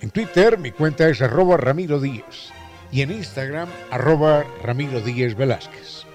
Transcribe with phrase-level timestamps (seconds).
[0.00, 2.52] En Twitter mi cuenta es arroba Ramiro Díez.
[2.92, 6.06] Y en Instagram arroba Ramiro Díez Velázquez.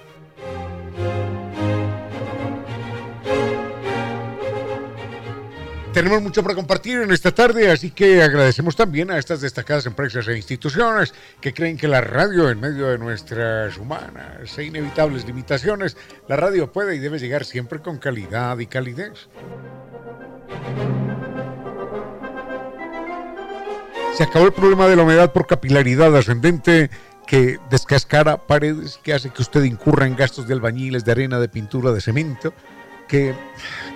[5.94, 10.26] Tenemos mucho para compartir en esta tarde, así que agradecemos también a estas destacadas empresas
[10.26, 15.96] e instituciones que creen que la radio, en medio de nuestras humanas e inevitables limitaciones,
[16.26, 19.28] la radio puede y debe llegar siempre con calidad y calidez.
[24.14, 26.90] Se acabó el problema de la humedad por capilaridad ascendente
[27.24, 31.48] que descascara paredes, que hace que usted incurra en gastos de albañiles, de arena, de
[31.48, 32.52] pintura, de cemento,
[33.06, 33.32] que,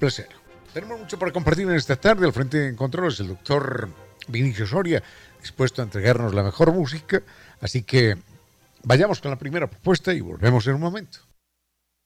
[0.73, 2.25] Tenemos mucho para compartir en esta tarde.
[2.27, 3.91] Al frente de controles el doctor
[4.27, 5.01] Vinicio Soria,
[5.41, 7.23] dispuesto a entregarnos la mejor música.
[7.61, 8.17] Así que
[8.83, 11.28] vayamos con la primera propuesta y volvemos en un momento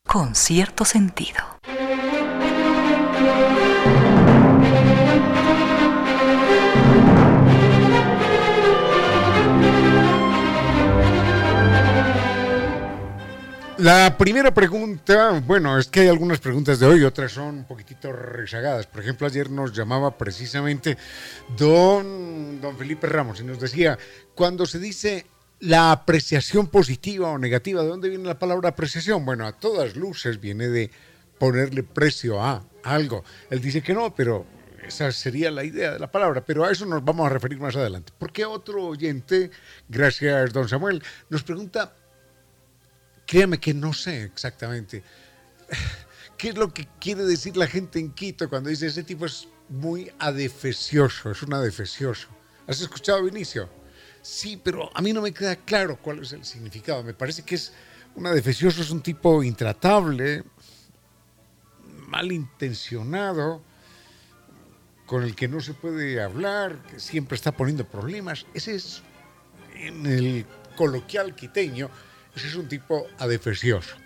[0.06, 1.40] con cierto sentido.
[13.82, 18.12] La primera pregunta, bueno, es que hay algunas preguntas de hoy, otras son un poquitito
[18.12, 18.86] rezagadas.
[18.86, 20.96] Por ejemplo, ayer nos llamaba precisamente
[21.56, 23.98] don, don Felipe Ramos y nos decía,
[24.36, 25.26] cuando se dice
[25.62, 29.24] la apreciación positiva o negativa, ¿de dónde viene la palabra apreciación?
[29.24, 30.90] Bueno, a todas luces viene de
[31.38, 33.22] ponerle precio a algo.
[33.48, 34.44] Él dice que no, pero
[34.84, 37.76] esa sería la idea de la palabra, pero a eso nos vamos a referir más
[37.76, 38.12] adelante.
[38.18, 39.52] Porque otro oyente,
[39.88, 41.00] gracias don Samuel,
[41.30, 41.94] nos pregunta,
[43.24, 45.04] créame que no sé exactamente,
[46.36, 49.46] ¿qué es lo que quiere decir la gente en Quito cuando dice ese tipo es
[49.68, 52.26] muy adefesioso, es un adefesioso?
[52.66, 53.81] ¿Has escuchado, Vinicio?
[54.22, 57.02] Sí, pero a mí no me queda claro cuál es el significado.
[57.02, 57.72] Me parece que es
[58.14, 60.44] un adefesioso, es un tipo intratable,
[62.06, 63.62] malintencionado,
[65.06, 68.46] con el que no se puede hablar, que siempre está poniendo problemas.
[68.54, 69.02] Ese es,
[69.74, 70.46] en el
[70.76, 71.90] coloquial quiteño,
[72.34, 73.96] ese es un tipo adefesioso.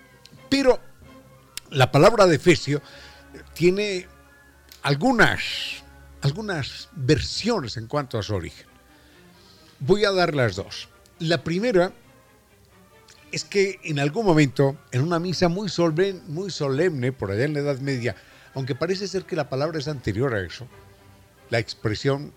[0.48, 0.80] Pero
[1.70, 2.80] la palabra adefesio
[3.52, 4.08] tiene
[4.82, 5.82] algunas,
[6.22, 8.75] algunas versiones en cuanto a su origen.
[9.80, 10.88] Voy a dar las dos.
[11.18, 11.92] La primera
[13.32, 17.54] es que en algún momento, en una misa muy solemne, muy solemne, por allá en
[17.54, 18.16] la Edad Media,
[18.54, 20.66] aunque parece ser que la palabra es anterior a eso,
[21.50, 22.32] la expresión,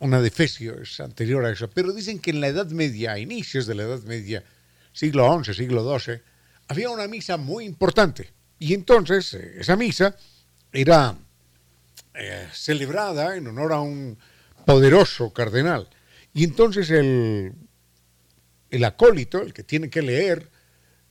[0.00, 3.66] una defesio es anterior a eso, pero dicen que en la Edad Media, a inicios
[3.66, 4.44] de la Edad Media,
[4.92, 6.20] siglo XI, siglo XII,
[6.68, 8.30] había una misa muy importante.
[8.58, 10.16] Y entonces eh, esa misa
[10.72, 11.16] era
[12.14, 14.18] eh, celebrada en honor a un
[14.64, 15.88] poderoso cardenal.
[16.34, 17.52] Y entonces el,
[18.70, 20.50] el acólito, el que tiene que leer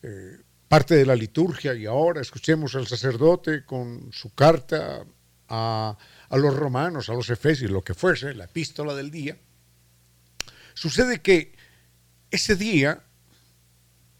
[0.03, 0.37] eh,
[0.67, 5.05] parte de la liturgia, y ahora escuchemos al sacerdote con su carta
[5.47, 5.97] a,
[6.29, 9.37] a los romanos, a los efesios, lo que fuese, la epístola del día,
[10.73, 11.55] sucede que
[12.29, 13.03] ese día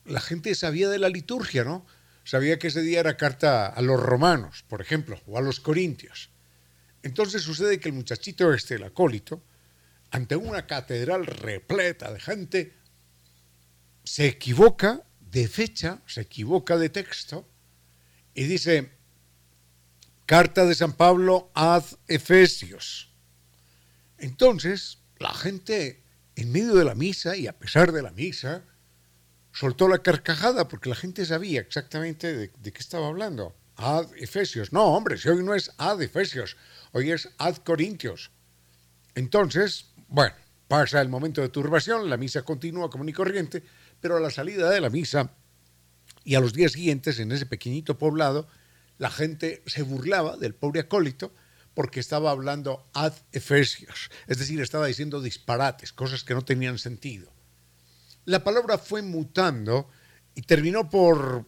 [0.06, 1.86] la gente sabía de la liturgia, ¿no?
[2.24, 6.30] Sabía que ese día era carta a los romanos, por ejemplo, o a los corintios.
[7.02, 9.44] Entonces sucede que el muchachito este, el acólito,
[10.14, 12.78] ante una catedral repleta de gente,
[14.04, 17.50] se equivoca de fecha, se equivoca de texto
[18.36, 18.92] y dice,
[20.28, 23.12] carta de San Pablo ad Efesios.
[24.20, 26.04] Entonces, la gente
[26.36, 28.64] en medio de la misa y a pesar de la misa,
[29.52, 33.56] soltó la carcajada porque la gente sabía exactamente de, qué estaba hablando.
[33.78, 34.72] Ad Efesios.
[34.72, 36.56] No, hombre, si hoy no es ad Efesios,
[36.92, 38.30] hoy es ad Corintios.
[39.16, 40.36] Entonces, bueno,
[40.68, 43.64] pasa el momento de turbación, la misa continúa común y corriente,
[44.00, 45.32] pero a la salida de la misa
[46.24, 48.48] y a los días siguientes en ese pequeñito poblado,
[49.00, 51.34] la gente se burlaba del pobre acólito
[51.74, 57.34] porque estaba hablando ad efesios, es decir, estaba diciendo disparates, cosas que no tenían sentido.
[58.26, 59.90] La palabra fue mutando
[60.36, 61.48] y terminó por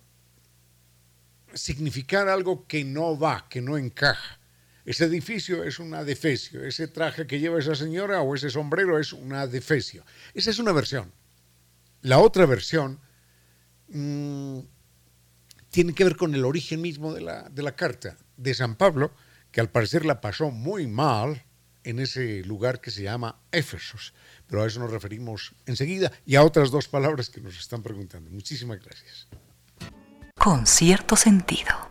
[1.53, 4.39] significar algo que no va, que no encaja.
[4.85, 9.13] Ese edificio es un adefesio, ese traje que lleva esa señora o ese sombrero es
[9.13, 10.05] un adefesio.
[10.35, 11.11] Esa es una versión.
[12.01, 12.99] La otra versión
[13.87, 14.59] mmm,
[15.71, 19.11] tiene que ver con el origen mismo de la, de la carta de San Pablo,
[19.51, 21.43] que al parecer la pasó muy mal
[21.83, 24.13] en ese lugar que se llama Éfesos.
[24.47, 28.29] Pero a eso nos referimos enseguida y a otras dos palabras que nos están preguntando.
[28.29, 29.27] Muchísimas gracias.
[30.37, 31.89] Con cierto sentido.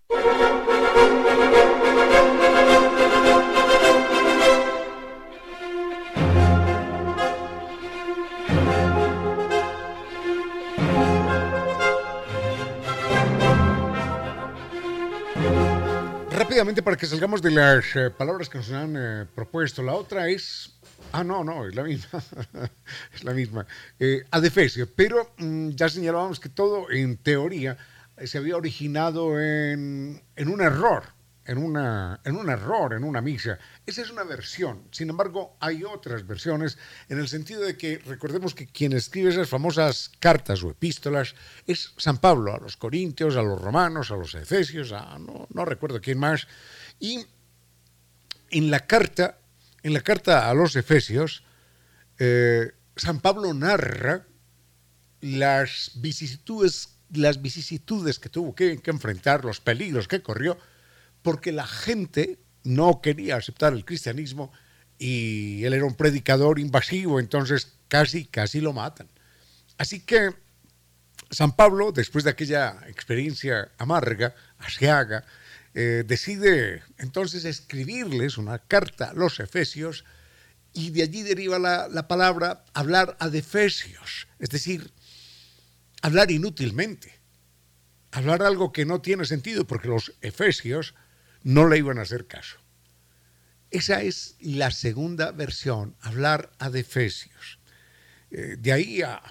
[16.55, 19.83] Rápidamente para que salgamos de las eh, palabras que nos han eh, propuesto.
[19.83, 20.71] La otra es.
[21.11, 22.23] Ah, no, no, es la misma.
[23.13, 23.67] es la misma.
[23.99, 24.87] Eh, adefesio.
[24.95, 27.75] Pero mm, ya señalábamos que todo, en teoría,
[28.23, 31.03] se había originado en, en un error
[31.45, 33.59] en, una, en un error, en una misa.
[33.85, 34.87] Esa es una versión.
[34.91, 39.49] Sin embargo, hay otras versiones en el sentido de que recordemos que quien escribe esas
[39.49, 41.35] famosas cartas o epístolas
[41.67, 45.65] es San Pablo, a los corintios, a los romanos, a los efesios, a no, no
[45.65, 46.47] recuerdo quién más.
[46.99, 47.25] Y
[48.49, 49.37] en la carta,
[49.83, 51.43] en la carta a los efesios,
[52.17, 54.25] eh, San Pablo narra
[55.21, 60.57] las vicisitudes, las vicisitudes que tuvo que, que enfrentar, los peligros que corrió,
[61.25, 64.51] porque la gente no quería aceptar el cristianismo
[64.99, 69.09] y él era un predicador invasivo, entonces casi, casi lo matan.
[69.79, 70.35] Así que
[71.31, 75.25] San Pablo, después de aquella experiencia amarga, asiaga,
[75.73, 80.05] eh, decide entonces escribirles una carta a los efesios
[80.73, 84.91] y de allí deriva la, la palabra hablar a efesios, es decir,
[86.03, 87.15] hablar inútilmente,
[88.11, 90.93] hablar algo que no tiene sentido, porque los efesios
[91.45, 92.57] no le iban a hacer caso.
[93.69, 97.59] Esa es la segunda versión, hablar a Efesios.
[98.31, 99.21] Eh, de ahí a,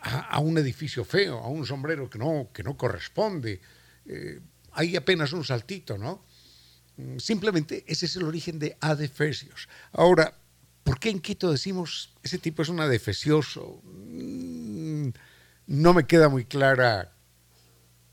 [0.00, 3.60] a, un edificio feo, a un sombrero que no, que no corresponde,
[4.06, 4.40] eh,
[4.72, 6.24] hay apenas un saltito, ¿no?
[6.96, 9.68] Mm, simplemente ese es el origen de adefesios.
[9.92, 10.34] Ahora,
[10.82, 13.82] ¿por qué en Quito decimos ese tipo es un adefesioso?
[13.84, 15.10] Mm,
[15.66, 17.12] no me queda muy clara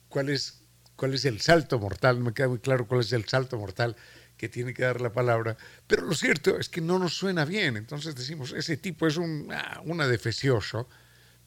[0.09, 0.64] cuál es,
[1.05, 3.95] cuál es el salto mortal, no me queda muy claro cuál es el salto mortal
[4.37, 7.77] que tiene que dar la palabra, pero lo cierto es que no nos suena bien,
[7.77, 10.89] entonces decimos, ese tipo es un, ah, un adefesioso,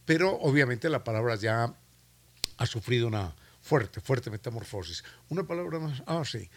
[0.05, 1.75] pero obviamente la palabra ya
[2.57, 5.03] ha sufrido una fuerte, fuerte metamorfosis.
[5.29, 6.49] Una palabra más, ah, sí,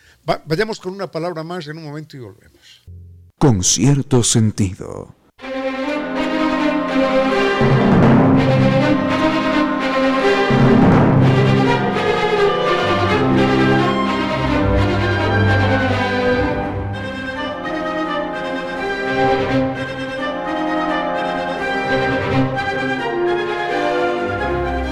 [0.46, 2.84] vayamos con una palabra más en un momento y volvemos.
[3.40, 5.16] Con cierto sentido.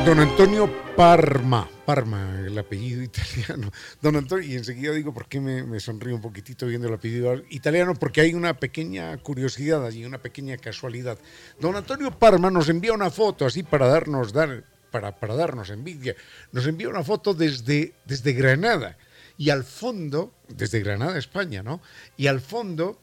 [0.10, 3.72] Don Antonio Parma, Parma, el apellido italiano.
[4.02, 7.36] Don Antonio, y enseguida digo por qué me, me sonrío un poquitito viendo el apellido
[7.52, 11.20] italiano, porque hay una pequeña curiosidad allí, una pequeña casualidad.
[11.60, 16.16] Don Antonio Parma nos envía una foto así para darnos, dar, para, para darnos envidia.
[16.54, 18.98] Nos envía una foto desde, desde Granada.
[19.38, 21.82] Y al fondo, desde Granada, España, ¿no?
[22.18, 23.00] Y al fondo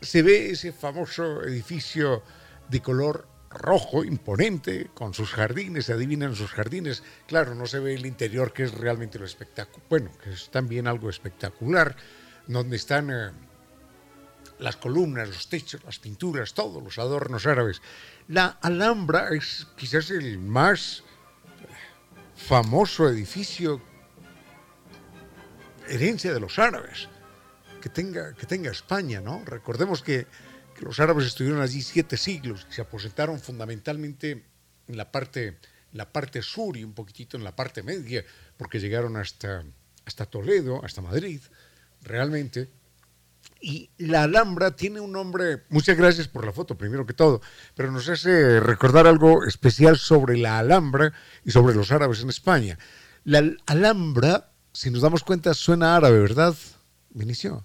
[0.00, 2.24] se ve ese famoso edificio
[2.68, 7.02] de color rojo, imponente, con sus jardines, se adivinan sus jardines.
[7.26, 10.86] Claro, no se ve el interior, que es realmente lo espectacular, bueno, que es también
[10.86, 11.96] algo espectacular,
[12.46, 13.30] donde están eh,
[14.58, 17.80] las columnas, los techos, las pinturas, todos los adornos árabes.
[18.28, 21.04] La Alhambra es quizás el más
[22.36, 23.82] famoso edificio
[25.88, 27.08] herencia de los árabes
[27.80, 29.42] que tenga, que tenga España, ¿no?
[29.44, 30.26] Recordemos que
[30.80, 34.44] los árabes estuvieron allí siete siglos se aposentaron fundamentalmente
[34.86, 35.58] en la parte,
[35.92, 38.24] la parte sur y un poquitito en la parte media,
[38.56, 39.64] porque llegaron hasta,
[40.04, 41.40] hasta Toledo, hasta Madrid,
[42.02, 42.68] realmente.
[43.60, 47.40] Y la Alhambra tiene un nombre, muchas gracias por la foto, primero que todo,
[47.74, 51.12] pero nos hace recordar algo especial sobre la Alhambra
[51.44, 52.78] y sobre los árabes en España.
[53.24, 56.54] La Alhambra, si nos damos cuenta, suena árabe, ¿verdad,
[57.10, 57.64] Vinicio?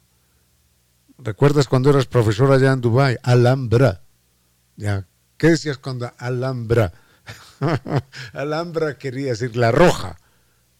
[1.18, 3.18] ¿Recuerdas cuando eras profesor allá en Dubái?
[3.24, 4.04] Alhambra.
[4.76, 5.08] ¿Ya?
[5.38, 6.94] ¿Qué decías cuando Alhambra?
[8.34, 10.18] Alhambra quería decir la roja.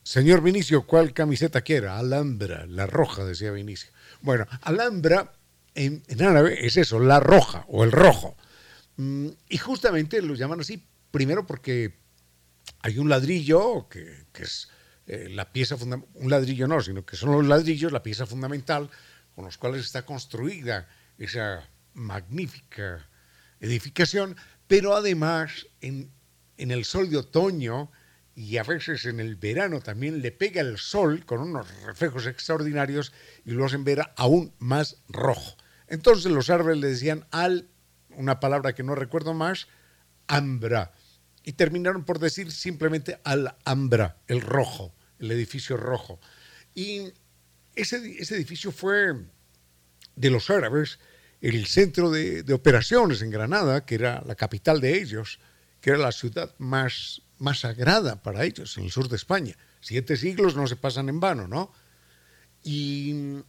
[0.04, 1.88] Señor Vinicio, ¿cuál camiseta quiere?
[1.88, 3.92] Alhambra, la roja, decía Vinicio.
[4.22, 5.32] Bueno, Alhambra
[5.76, 8.36] en, árabe es eso, la roja o el rojo.
[8.98, 11.96] Mm, y justamente lo llaman así, primero porque
[12.82, 14.70] hay un ladrillo que, es
[15.08, 18.90] eh, la pieza fundamental, un ladrillo no, sino que son los ladrillos, la pieza fundamental
[19.36, 20.88] con los cuales está construida
[21.18, 23.08] esa magnífica
[23.60, 24.36] edificación,
[24.68, 26.12] pero además en,
[26.58, 27.92] el sol de otoño
[28.36, 33.14] y a veces en el verano también le pega el sol con unos reflejos extraordinarios
[33.46, 35.56] y lo hacen ver aún más rojo.
[35.88, 37.70] Entonces los árboles le decían al,
[38.10, 39.68] una palabra que no recuerdo más,
[40.28, 40.94] ambra.
[41.44, 46.20] Y terminaron por decir simplemente al ambra, el rojo, el edificio rojo.
[46.74, 47.14] Y
[47.76, 47.98] ese,
[48.36, 49.14] edificio fue
[50.16, 51.00] de los árabes
[51.42, 55.40] el centro de, operaciones en Granada, que era la capital de ellos,
[55.82, 59.58] que era la ciudad más, más sagrada para ellos en el sur de España.
[59.82, 61.74] Siete siglos no se pasan en vano, ¿no?
[62.64, 63.44] Y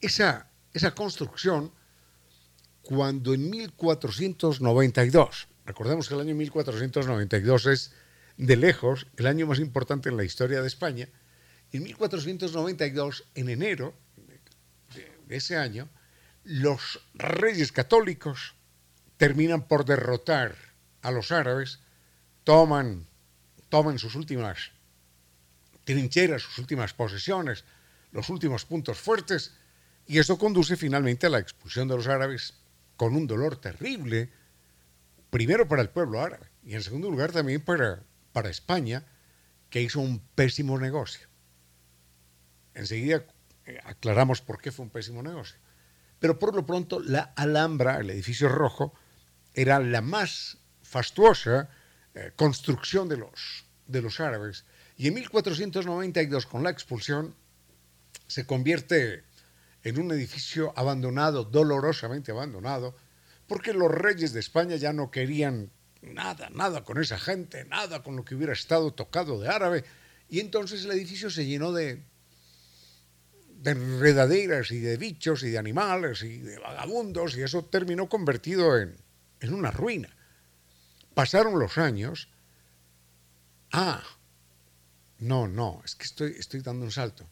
[0.00, 1.70] esa, esa construcción,
[2.80, 7.92] cuando en 1492, recordemos que el año 1492 es
[8.38, 11.10] de lejos el año más importante en la historia de España,
[11.72, 13.94] en 1492, en enero
[15.26, 15.88] de ese año,
[16.44, 18.54] los reyes católicos
[19.16, 20.56] terminan por derrotar
[21.02, 21.78] a los árabes,
[22.44, 23.06] toman,
[23.68, 24.72] toman sus últimas
[25.84, 27.64] trincheras, sus últimas posesiones,
[28.12, 29.54] los últimos puntos fuertes,
[30.06, 32.54] y eso conduce finalmente a la expulsión de los árabes
[32.96, 34.30] con un dolor terrible,
[35.30, 39.04] primero para el pueblo árabe y en segundo lugar también para, para España,
[39.70, 41.29] que hizo un pésimo negocio.
[42.74, 43.24] Enseguida
[43.66, 45.58] eh, aclaramos por qué fue un pésimo negocio.
[46.18, 48.94] Pero por lo pronto la Alhambra, el edificio rojo,
[49.54, 51.70] era la más fastuosa
[52.14, 54.64] eh, construcción de los, de los árabes.
[54.96, 57.34] Y en 1492, con la expulsión,
[58.26, 59.24] se convierte
[59.82, 62.96] en un edificio abandonado, dolorosamente abandonado,
[63.46, 65.70] porque los reyes de España ya no querían
[66.02, 69.84] nada, nada con esa gente, nada con lo que hubiera estado tocado de árabe,
[70.28, 72.04] y entonces el edificio se llenó de,
[73.60, 78.78] de enredaderas y de bichos y de animales y de vagabundos y eso terminó convertido
[78.78, 78.96] en,
[79.40, 80.08] en una ruina.
[81.14, 82.28] Pasaron los años.
[83.72, 84.02] Ah,
[85.18, 87.28] no, no, es que estoy, estoy dando un salto.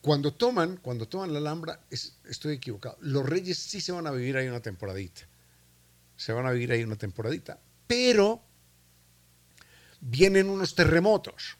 [0.00, 2.96] cuando toman, cuando toman la Alhambra, estoy equivocado.
[3.00, 5.22] Los reyes sí se van a vivir ahí una temporadita.
[6.16, 7.60] Se van a vivir ahí una temporadita.
[7.86, 8.42] Pero
[10.00, 11.56] vienen unos terremotos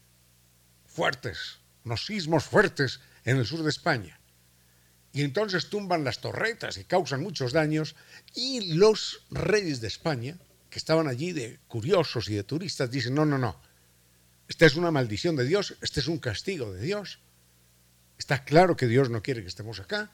[0.87, 4.21] fuertes, unos sismos fuertes en el sur de España.
[5.13, 7.95] Y entonces tumban las torretas y causan muchos daños.
[8.35, 10.37] Y los reyes de España,
[10.69, 13.59] que estaban allí de curiosos y de turistas, dicen, no, no, no,
[14.49, 17.21] esta es una maldición de Dios, este es un castigo de Dios.
[18.19, 20.11] Está claro que Dios no quiere que estemos acá,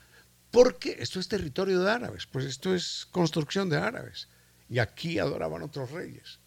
[0.50, 4.28] porque esto es territorio de árabes, pues esto es construcción de árabes.
[4.68, 6.38] Y aquí adoraban otros reyes,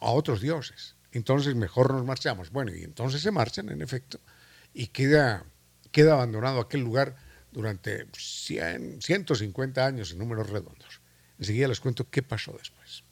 [0.00, 0.96] a otros dioses.
[1.12, 2.50] Entonces mejor nos marchamos.
[2.50, 4.20] Bueno, y entonces se marchan, en efecto,
[4.74, 5.46] y queda,
[5.92, 7.16] queda abandonado aquel lugar
[7.52, 11.00] durante 100, 150 años en números redondos.
[11.38, 13.04] Enseguida les cuento qué pasó después.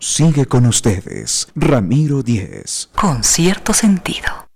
[0.00, 2.88] Sigue con ustedes, Ramiro Díez.
[2.94, 4.48] Con cierto sentido.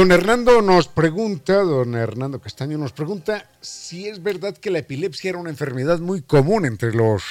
[0.00, 5.28] Don Hernando nos pregunta, don Hernando Castaño nos pregunta si es verdad que la epilepsia
[5.28, 7.22] era una enfermedad muy común entre los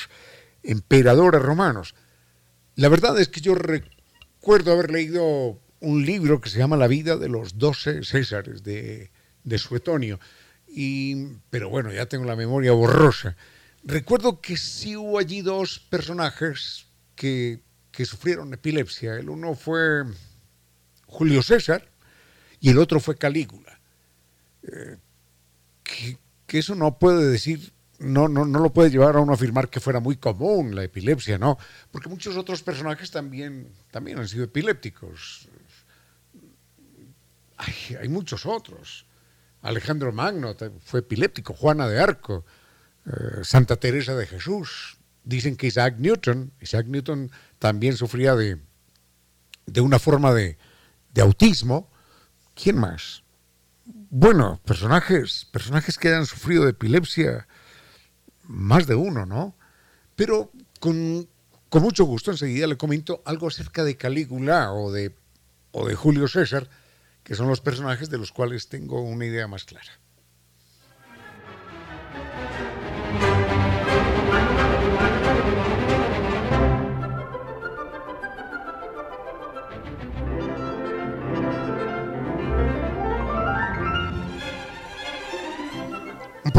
[0.61, 1.95] emperadores romanos.
[2.75, 7.17] La verdad es que yo recuerdo haber leído un libro que se llama La vida
[7.17, 9.09] de los doce Césares de,
[9.57, 10.19] Suetonio,
[10.67, 13.35] y, pero bueno, ya tengo la memoria borrosa.
[13.83, 16.85] Recuerdo que sí hubo allí dos personajes
[17.15, 17.63] que
[18.05, 19.15] sufrieron epilepsia.
[19.15, 20.03] El uno fue
[21.07, 21.88] Julio César,
[22.60, 23.80] y el otro fue Calígula.
[24.63, 24.98] Eh,
[25.84, 29.70] que, eso no puede decir, no, no, no lo puede llevar a uno a afirmar
[29.70, 31.58] que fuera muy común la epilepsia, ¿no?
[31.92, 35.48] Porque muchos otros personajes también, también han sido epilépticos.
[37.58, 39.06] Hay, muchos otros.
[39.62, 42.46] Alejandro Magno fue epiléptico, Juana de Arco,
[43.06, 44.98] eh, Santa Teresa de Jesús.
[45.25, 48.58] Dicen que Isaac Newton, Isaac Newton también sufría de,
[49.65, 50.58] de una forma de,
[51.13, 51.91] de autismo
[52.62, 53.24] ¿Quién más?
[53.86, 57.48] Bueno, personajes, personajes que han sufrido de epilepsia,
[58.43, 59.56] más de uno, ¿no?
[60.17, 61.30] Pero con,
[61.72, 65.15] mucho gusto enseguida le comento algo acerca de Calígula o de,
[65.72, 66.69] o de Julio César,
[67.24, 69.91] que son los personajes de los cuales tengo una idea más clara.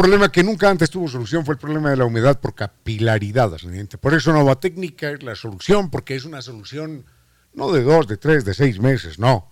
[0.01, 3.99] Problema que nunca antes tuvo solución fue el problema de la humedad por capilaridad ascendente.
[3.99, 7.05] Por eso Nova Técnica es la solución, porque es una solución
[7.53, 9.51] no de dos, de tres, de seis meses, no.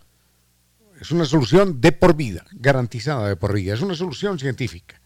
[1.00, 3.76] Es una solución de por vida, garantizada de por vida.
[3.76, 5.00] Es una solución científica.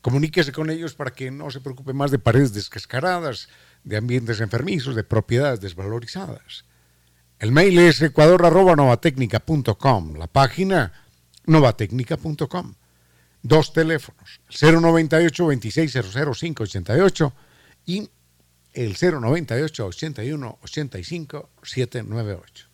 [0.00, 3.50] Comuníquese con ellos para que no se preocupe más de paredes descascaradas,
[3.84, 6.64] de ambientes enfermizos, de propiedades desvalorizadas.
[7.38, 10.94] El mail es ecuador.novatecnica.com, la página
[11.44, 12.72] novatecnica.com
[13.42, 17.32] dos teléfonos, el 098 2600 588
[17.86, 18.08] y
[18.72, 22.68] el 098 81 85 798.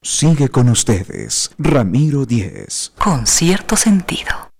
[0.00, 2.92] Sigue con ustedes, Ramiro Díez.
[2.96, 4.50] Con cierto sentido.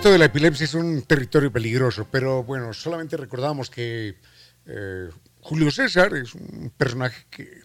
[0.00, 4.16] Esto de la epilepsia es un territorio peligroso, pero bueno, solamente recordamos que
[4.64, 5.10] eh,
[5.40, 7.60] Julio César es un personaje que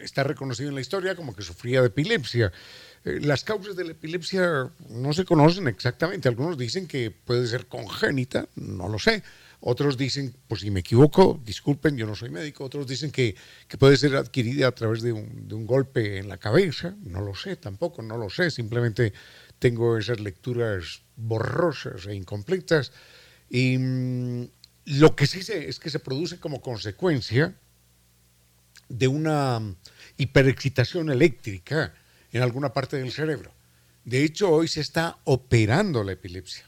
[0.00, 2.50] está reconocido en la historia como que sufría de epilepsia.
[3.04, 6.28] Eh, las causas de la epilepsia no se conocen exactamente.
[6.28, 9.22] Algunos dicen que puede ser congénita, no lo sé.
[9.60, 12.64] Otros dicen, pues si me equivoco, disculpen, yo no soy médico.
[12.64, 13.36] Otros dicen que,
[13.78, 16.96] puede ser adquirida a través de un, de un, golpe en la cabeza.
[17.04, 18.50] No lo sé tampoco, no lo sé.
[18.50, 19.12] Simplemente
[19.58, 22.92] tengo esas lecturas borrosas e incompletas.
[23.50, 24.48] Y mm,
[24.86, 27.54] lo que sí sé es que se produce como consecuencia
[28.88, 29.60] de una
[30.16, 31.94] hiperexcitación eléctrica
[32.32, 33.52] en alguna parte del cerebro.
[34.04, 36.64] De hecho, hoy se está operando la epilepsia.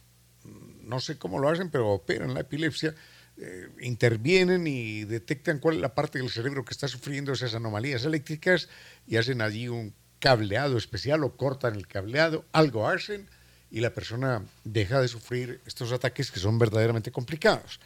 [0.82, 2.94] No sé cómo lo hacen, pero operan la epilepsia,
[3.38, 8.04] eh, intervienen y detectan cuál es la parte del cerebro que está sufriendo esas anomalías
[8.04, 8.68] eléctricas
[9.06, 13.28] y hacen allí un cableado especial o cortan el cableado, algo hacen
[13.70, 17.80] y la persona deja de sufrir estos ataques que son verdaderamente complicados.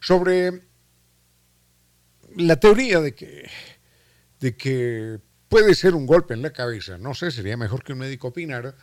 [0.00, 0.62] Sobre
[2.36, 3.50] la teoría de que,
[4.38, 7.98] de que puede ser un golpe en la cabeza, no sé, sería mejor que un
[7.98, 8.74] médico opinara,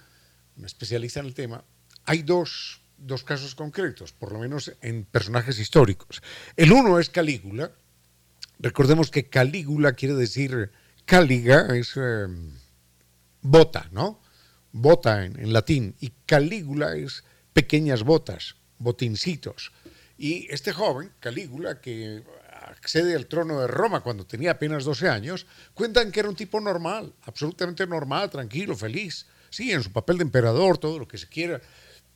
[0.58, 1.64] un especialista en el tema,
[2.06, 6.22] hay dos, dos casos concretos, por lo menos en personajes históricos.
[6.56, 7.72] El uno es Calígula.
[8.60, 10.72] Recordemos que Calígula quiere decir
[11.06, 12.52] Caliga, es em,
[13.42, 14.20] bota, ¿no?
[14.72, 15.96] Bota en, en, latín.
[16.00, 17.24] Y Calígula es
[17.54, 19.72] pequeñas botas, botincitos.
[20.18, 22.24] Y este joven, Calígula, que
[22.68, 26.60] accede al trono de Roma cuando tenía apenas 12 años, cuentan que era un tipo
[26.60, 29.26] normal, absolutamente normal, tranquilo, feliz.
[29.50, 31.62] Sí, en su papel de emperador, todo lo que se quiera,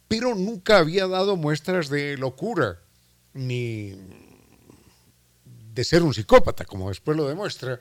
[0.08, 2.80] pero nunca había dado muestras de locura,
[3.34, 3.96] ni
[5.74, 7.80] de ser un psicópata, como después lo demuestra,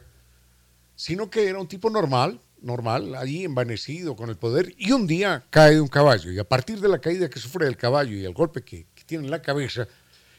[0.95, 5.45] sino que era un tipo normal, normal, allí envanecido con el poder, y un día
[5.51, 8.25] cae de un caballo, y a partir de la caída que sufre del caballo y
[8.25, 9.87] el golpe que, que tiene en la cabeza,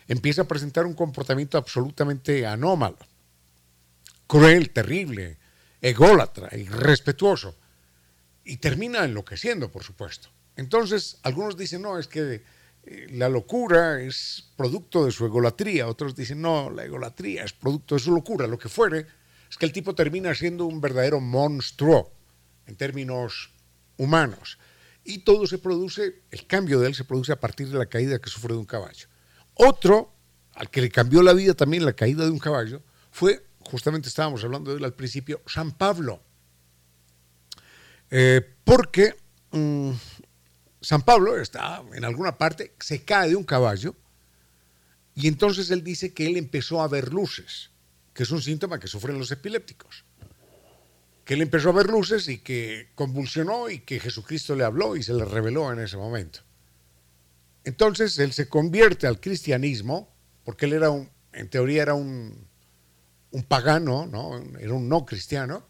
[0.07, 2.97] empieza a presentar un comportamiento absolutamente anómalo,
[4.27, 5.37] cruel, terrible,
[5.81, 7.55] ególatra, irrespetuoso,
[8.43, 10.29] y termina enloqueciendo, por supuesto.
[10.55, 12.43] Entonces, algunos dicen, no, es que
[12.83, 17.95] eh, la locura es producto de su egolatría, otros dicen, no, la egolatría es producto
[17.95, 19.05] de su locura, lo que fuere,
[19.51, 22.13] es que el tipo termina siendo un verdadero monstruo
[22.67, 23.51] en términos
[23.97, 24.57] humanos.
[25.03, 28.19] Y todo se produce, el cambio de él se produce a partir de la caída
[28.19, 29.07] que sufre de un caballo.
[29.55, 30.13] Otro,
[30.55, 34.41] al que le cambió la vida también la caída de un caballo, fue, justamente estábamos
[34.45, 36.23] hablando de él al principio, San Pablo.
[38.09, 39.15] Eh, porque
[39.51, 39.91] mm,
[40.79, 43.95] San Pablo está en alguna parte, se cae de un caballo
[45.13, 47.71] y entonces él dice que él empezó a ver luces,
[48.13, 50.05] que es un síntoma que sufren los epilépticos.
[51.23, 55.03] Que él empezó a ver luces y que convulsionó y que Jesucristo le habló y
[55.03, 56.39] se le reveló en ese momento.
[57.63, 62.47] Entonces él se convierte al cristianismo, porque él era un, en teoría era un,
[63.31, 64.37] un pagano, ¿no?
[64.59, 65.67] era un no cristiano,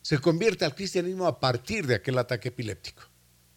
[0.00, 3.02] se convierte al cristianismo a partir de aquel ataque epiléptico.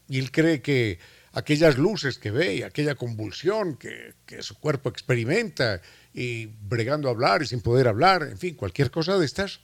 [0.07, 0.99] Y él cree que
[1.33, 5.81] aquellas luces que ve y aquella convulsión que, que, su cuerpo experimenta
[6.15, 9.59] y bregando a hablar y sin poder hablar, en fin, cualquier cosa de estas,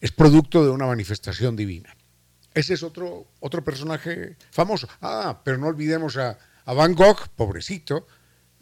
[0.00, 1.94] es producto de una manifestación divina.
[2.54, 4.88] Ese es otro, otro personaje famoso.
[5.02, 8.06] Ah, pero no olvidemos a, a Van Gogh, pobrecito,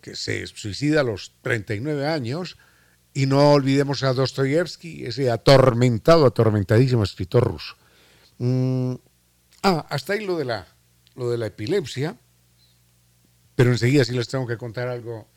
[0.00, 2.58] que se suicida a los 39 años,
[3.14, 7.76] y no olvidemos a Dostoyevsky, ese atormentado, atormentadísimo escritor ruso.
[8.38, 8.94] Mm,
[9.62, 10.66] ah, hasta ahí lo de la
[11.18, 12.16] lo de la epilepsia,
[13.56, 15.28] pero enseguida sí les tengo que contar algo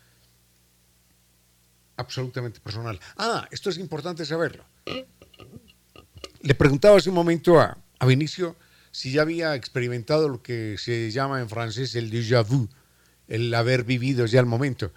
[2.02, 3.00] absolutamente personal.
[3.18, 4.66] Ah, esto es importante saberlo.
[6.42, 8.56] Le preguntaba hace un momento a, a Vinicio
[8.92, 12.68] si ya había experimentado lo que se llama en francés el déjà vu,
[13.28, 14.92] el haber vivido ya el momento.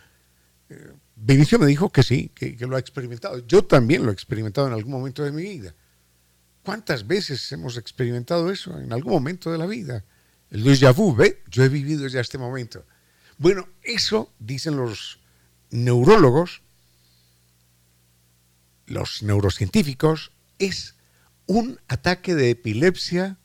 [0.68, 3.38] Eh, Vinicio me dijo que sí, que, que, lo ha experimentado.
[3.46, 5.74] Yo también lo he experimentado en algún momento de mi vida.
[6.64, 10.04] ¿Cuántas veces hemos experimentado eso en algún momento de la vida?
[10.50, 11.42] El déjà vu, ¿ve?
[11.50, 12.84] Yo he vivido ya este momento.
[13.38, 15.20] Bueno, eso, dicen los
[15.70, 16.62] neurólogos,
[18.86, 20.94] los neurocientíficos, es
[21.46, 23.38] un ataque de epilepsia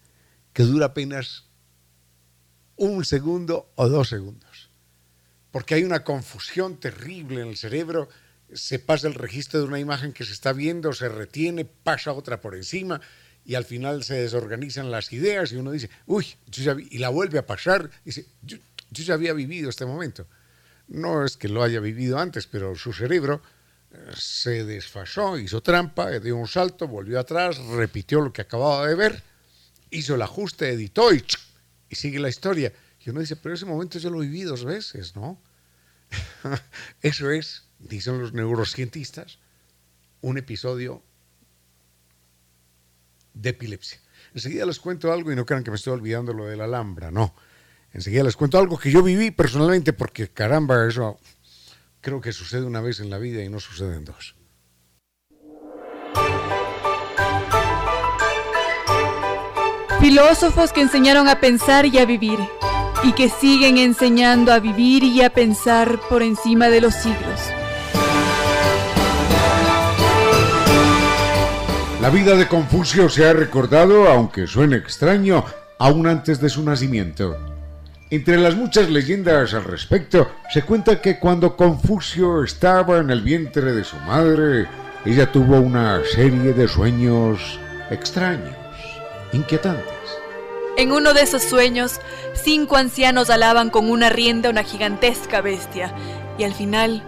[0.54, 1.46] que dura apenas
[2.76, 4.70] un segundo o dos segundos.
[5.52, 8.10] Porque hay una confusión terrible en el cerebro,
[8.54, 12.42] se pasa el registro de una imagen que se está viendo, se retiene, pasa otra
[12.42, 13.02] por encima,
[13.46, 17.10] y al final se desorganizan las ideas y uno dice, uy, yo ya y la
[17.10, 18.58] vuelve a pasar, y dice, yo,
[18.92, 20.28] yo, ya había vivido este momento.
[20.88, 23.42] No es que lo haya vivido antes, pero su cerebro
[24.16, 29.24] se desfasó, hizo trampa, dio un salto, volvió atrás, repitió lo que acababa de ver,
[29.90, 31.24] hizo el ajuste, editó y,
[31.90, 32.74] y sigue la historia.
[33.04, 35.42] Y uno dice, pero ese momento yo lo viví dos veces, ¿no?
[37.02, 39.40] Eso es, dicen los neurocientistas,
[40.22, 41.02] un episodio
[43.34, 44.00] de epilepsia.
[44.34, 47.10] Enseguida les cuento algo y no crean que me estoy olvidando lo de la Alhambra,
[47.10, 47.34] no.
[47.94, 51.20] Enseguida les cuento algo que yo viví personalmente porque caramba, eso
[52.02, 54.36] creo que sucede una vez en la vida y no sucede en dos.
[60.00, 62.40] Filósofos que enseñaron a pensar y a vivir
[63.04, 67.40] y que siguen enseñando a vivir y a pensar por encima de los siglos.
[72.02, 75.44] La vida de Confucio se ha recordado, aunque suene extraño,
[75.80, 77.59] aún antes de su nacimiento.
[78.12, 83.72] Entre las muchas leyendas al respecto, se cuenta que cuando Confucio estaba en el vientre
[83.72, 84.68] de su madre,
[85.06, 87.60] ella tuvo una serie de sueños
[87.92, 88.56] extraños,
[89.32, 89.94] inquietantes.
[90.76, 92.00] En uno de esos sueños,
[92.34, 95.94] cinco ancianos alaban con una rienda una gigantesca bestia,
[96.40, 97.04] y al final,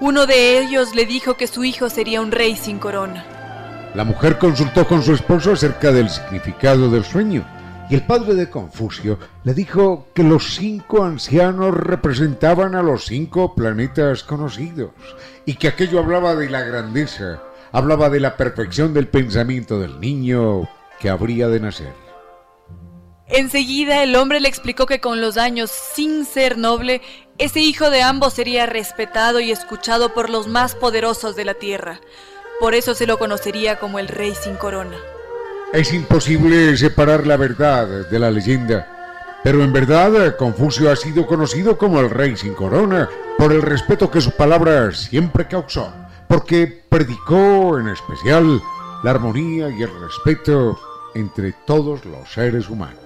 [0.00, 3.26] uno de ellos le dijo que su hijo sería un rey sin corona.
[3.94, 7.46] La mujer consultó con su esposo acerca del significado del sueño
[7.88, 13.54] y el padre de Confucio le dijo que los cinco ancianos representaban a los cinco
[13.54, 14.90] planetas conocidos
[15.44, 20.68] y que aquello hablaba de la grandeza, hablaba de la perfección del pensamiento del niño
[20.98, 21.92] que habría de nacer.
[23.28, 27.02] Enseguida el hombre le explicó que con los años, sin ser noble,
[27.38, 32.00] ese hijo de ambos sería respetado y escuchado por los más poderosos de la tierra.
[32.60, 34.96] Por eso se lo conocería como el rey sin corona.
[35.76, 39.38] Es imposible separar la verdad de la leyenda.
[39.44, 44.10] Pero en verdad, Confucio ha sido conocido como el rey sin corona por el respeto
[44.10, 45.92] que su palabra siempre causó,
[46.28, 48.58] porque predicó en especial
[49.04, 50.80] la armonía y el respeto
[51.14, 52.98] entre todos los seres humanos.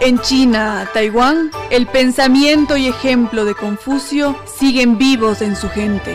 [0.00, 6.14] En China, Taiwán, el pensamiento y ejemplo de Confucio siguen vivos en su gente.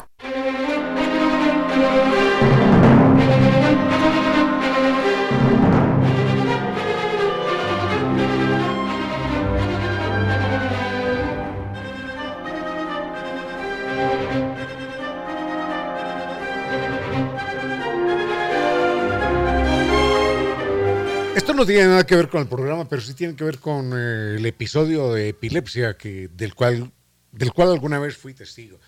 [21.61, 24.37] No tiene nada que ver con el programa, pero sí tiene que ver con eh,
[24.37, 26.91] el episodio de epilepsia que, del, cual,
[27.31, 28.79] del cual alguna vez fui testigo.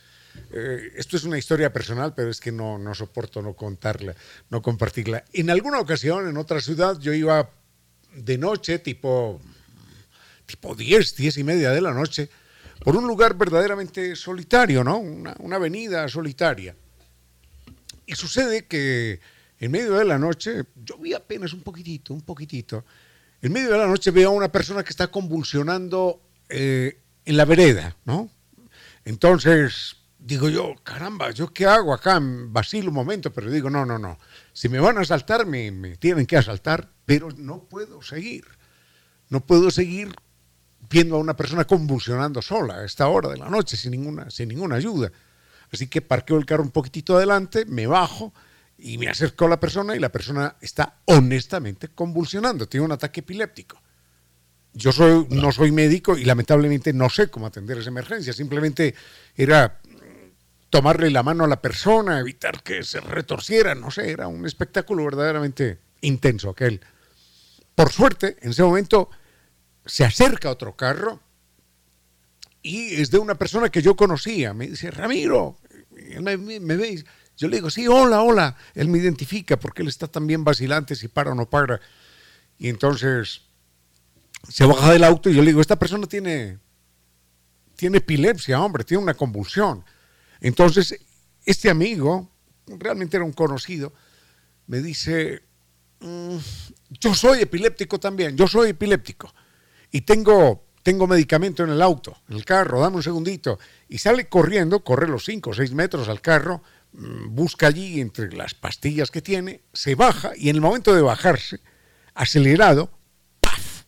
[0.51, 4.15] Eh, esto es una historia personal, pero es que no, no soporto no contarla,
[4.49, 5.23] no compartirla.
[5.33, 7.51] En alguna ocasión, en otra ciudad, yo iba
[8.15, 9.39] de noche, tipo,
[10.47, 12.27] tipo 10, 10 y media de la noche,
[12.83, 14.97] por un lugar verdaderamente solitario, ¿no?
[14.97, 16.75] Una, una avenida solitaria.
[18.07, 19.19] Y sucede que
[19.63, 22.83] en medio de la noche, yo vi apenas un poquitito, un poquitito,
[23.41, 27.45] en medio de la noche veo a una persona que está convulsionando eh, en la
[27.45, 28.29] vereda, ¿no?
[29.05, 32.19] Entonces digo yo, caramba, ¿yo qué hago acá?
[32.21, 34.19] Vacilo un momento, pero digo, no, no, no.
[34.51, 38.43] Si me van a asaltar, me, me tienen que asaltar, pero no puedo seguir.
[39.29, 40.13] No puedo seguir
[40.89, 44.49] viendo a una persona convulsionando sola a esta hora de la noche sin ninguna, sin
[44.49, 45.09] ninguna ayuda.
[45.71, 48.33] Así que parqueo el carro un poquitito adelante, me bajo
[48.77, 53.21] y me acerco a la persona y la persona está honestamente convulsionando, tiene un ataque
[53.21, 53.81] epiléptico.
[54.73, 58.95] Yo soy, no soy médico y lamentablemente no sé cómo atender esa emergencia, simplemente
[59.35, 59.79] era
[60.71, 65.05] tomarle la mano a la persona, evitar que se retorciera, no sé, era un espectáculo
[65.05, 66.81] verdaderamente intenso aquel.
[67.75, 69.09] Por suerte, en ese momento
[69.85, 71.19] se acerca otro carro
[72.63, 75.57] y es de una persona que yo conocía, me dice, Ramiro,
[76.19, 77.05] me, me veis
[77.37, 78.55] yo le digo, sí, hola, hola.
[78.75, 81.81] Él me identifica porque él está también vacilante si para o no para.
[82.57, 83.41] Y entonces
[84.47, 86.59] se baja del auto y yo le digo, esta persona tiene,
[87.75, 89.83] tiene epilepsia, hombre, tiene una convulsión.
[90.41, 90.99] Entonces,
[91.45, 92.29] este amigo,
[92.67, 93.93] realmente era un conocido,
[94.67, 95.43] me dice,
[95.99, 96.37] mm,
[96.99, 99.33] yo soy epiléptico también, yo soy epiléptico.
[99.91, 103.59] Y tengo, tengo medicamento en el auto, en el carro, dame un segundito.
[103.87, 106.61] Y sale corriendo, corre los 5 o 6 metros al carro,
[106.93, 111.59] busca allí entre las pastillas que tiene, se baja y en el momento de bajarse,
[112.13, 112.91] acelerado,
[113.39, 113.83] ¡paf!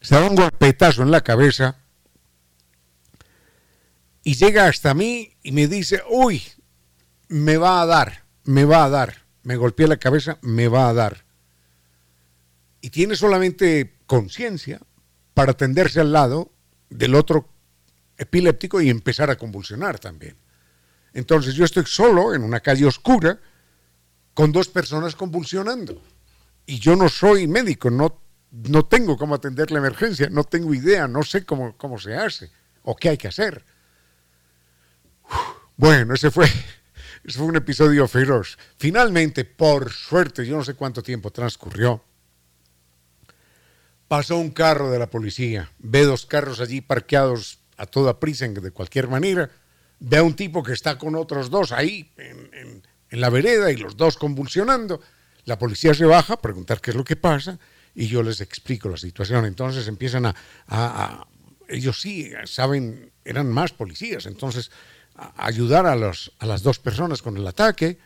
[0.00, 1.76] Se da un golpetazo en la cabeza
[4.22, 6.42] y llega hasta mí y me dice, uy,
[7.28, 10.94] me va a dar, me va a dar, me golpeé la cabeza, me va a
[10.94, 11.24] dar.
[12.80, 14.80] Y tiene solamente conciencia
[15.34, 16.52] para tenderse al lado
[16.90, 17.48] del otro
[18.16, 20.36] epiléptico y empezar a convulsionar también.
[21.18, 23.40] Entonces yo estoy solo en una calle oscura
[24.34, 26.00] con dos personas convulsionando.
[26.64, 31.08] Y yo no soy médico, no, no tengo cómo atender la emergencia, no tengo idea,
[31.08, 32.52] no sé cómo, cómo se hace
[32.84, 33.64] o qué hay que hacer.
[35.76, 36.46] Bueno, ese fue,
[37.24, 38.56] ese fue un episodio feroz.
[38.76, 42.00] Finalmente, por suerte, yo no sé cuánto tiempo transcurrió,
[44.06, 48.70] pasó un carro de la policía, ve dos carros allí parqueados a toda prisa de
[48.70, 49.50] cualquier manera,
[50.00, 53.96] ve a un tipo que está con otros dos ahí en, la vereda y los
[53.96, 55.00] dos convulsionando.
[55.44, 57.58] La policía se baja a preguntar qué es lo que pasa
[57.94, 59.46] y yo les explico la situación.
[59.46, 61.26] Entonces empiezan a,
[61.68, 64.70] ellos sí saben, eran más policías, entonces
[65.14, 67.98] a ayudar a, los, a las dos personas con el ataque.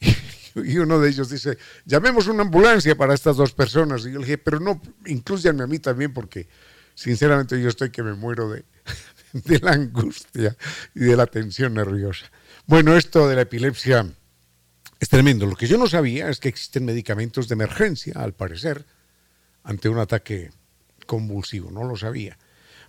[0.64, 4.06] Y, uno de ellos dice, llamemos una ambulancia para estas dos personas.
[4.06, 6.48] Y yo le dije, pero no, incluyanme a mí también porque
[6.94, 8.64] sinceramente yo estoy que me muero de,
[9.44, 10.56] de la angustia
[10.94, 12.30] y de la tensión nerviosa.
[12.66, 14.06] Bueno, esto de la epilepsia
[14.98, 15.46] es tremendo.
[15.46, 18.84] Lo que yo no sabía es que existen medicamentos de emergencia, al parecer.
[19.62, 20.50] ante un ataque
[21.06, 22.38] convulsivo, no lo sabía.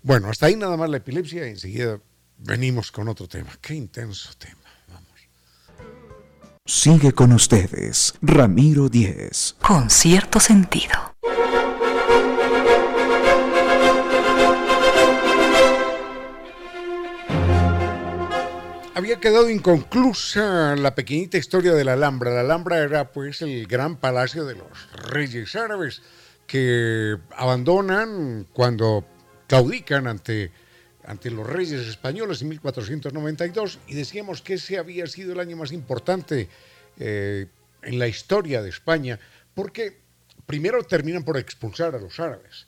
[0.03, 1.99] Bueno, hasta ahí nada más la epilepsia y enseguida
[2.37, 3.49] venimos con otro tema.
[3.61, 4.61] Qué intenso tema.
[4.87, 5.09] Vamos.
[6.65, 9.55] Sigue con ustedes, Ramiro Díez.
[9.61, 11.16] Con cierto sentido.
[18.97, 22.31] Había quedado inconclusa la pequeñita historia de la Alhambra.
[22.31, 26.01] La Alhambra era pues el gran palacio de los reyes árabes
[26.47, 29.05] que abandonan cuando
[29.45, 30.49] claudican ante,
[31.05, 35.71] ante los reyes españoles en 1492 y decíamos que ese había sido el año más
[35.71, 36.49] importante
[36.97, 37.45] eh,
[37.83, 39.19] en la historia de España
[39.53, 40.01] porque
[40.47, 42.65] primero terminan por expulsar a los árabes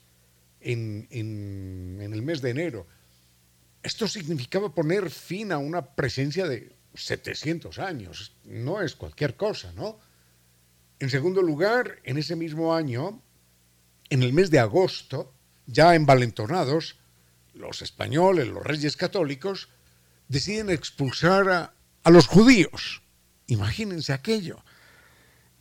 [0.60, 2.86] en, en el mes de enero
[3.82, 8.36] esto significaba poner fin a una presencia de 700 años.
[8.44, 9.98] No es cualquier cosa, ¿no?
[10.98, 13.22] En segundo lugar, en ese mismo año,
[14.10, 15.32] en el mes de agosto,
[15.66, 16.98] ya envalentonados,
[17.54, 19.68] los españoles, los reyes católicos,
[20.28, 23.02] deciden expulsar a, a los judíos.
[23.46, 24.62] Imagínense aquello.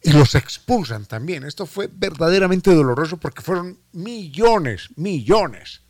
[0.01, 1.43] Y los expulsan también.
[1.43, 5.81] Esto fue verdaderamente doloroso porque fueron millones, millones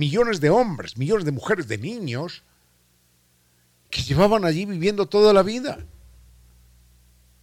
[0.00, 2.42] millones de hombres, millones de mujeres, de niños,
[3.90, 5.84] que llevaban allí viviendo toda la vida.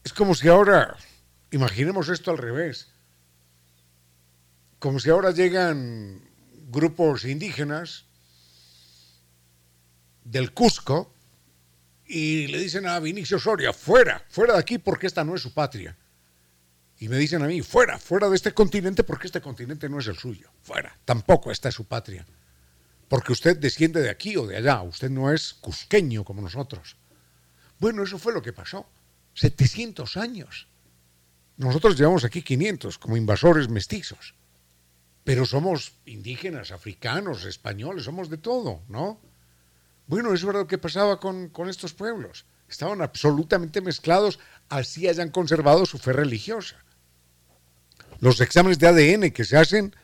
[0.03, 0.97] Es como si ahora,
[1.51, 2.87] imaginemos esto al revés,
[4.79, 6.19] como si ahora llegan
[6.69, 8.05] grupos indígenas
[10.23, 11.13] del Cusco
[12.07, 15.53] y le dicen a Vinicio Soria, fuera, fuera de aquí porque esta no es su
[15.53, 15.95] patria.
[16.99, 20.07] Y me dicen a mí, fuera, fuera de este continente porque este continente no es
[20.07, 20.49] el suyo.
[20.63, 22.25] Fuera, tampoco esta es su patria
[23.09, 26.97] porque usted desciende de aquí o de allá, usted no es cusqueño como nosotros.
[27.79, 28.85] Bueno, eso fue lo que pasó.
[29.35, 30.67] 700 años.
[31.57, 34.35] Nosotros llevamos aquí 500 como invasores mestizos,
[35.23, 39.19] pero somos indígenas, africanos, españoles, somos de todo, ¿no?
[40.07, 42.45] Bueno, eso era lo que pasaba con, con estos pueblos.
[42.69, 44.39] Estaban absolutamente mezclados,
[44.69, 46.77] así hayan conservado su fe religiosa.
[48.19, 49.95] Los exámenes de ADN que se hacen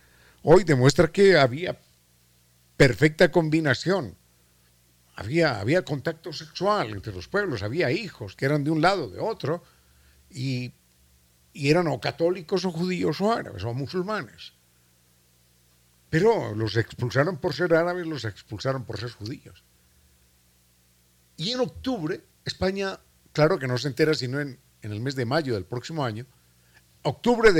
[0.43, 1.79] hoy demuestran que había
[2.77, 4.15] perfecta combinación.
[5.15, 9.19] Había, había contacto sexual entre los pueblos, había hijos que eran de un lado, de
[9.19, 9.63] otro,
[10.29, 10.73] y,
[11.53, 14.53] y eran o católicos o judíos o árabes o musulmanes.
[16.09, 19.63] Pero los expulsaron por ser árabes, los expulsaron por ser judíos.
[21.37, 22.99] Y en octubre, España,
[23.33, 26.25] claro que no se entera sino en, en el mes de mayo del próximo año,
[27.03, 27.51] octubre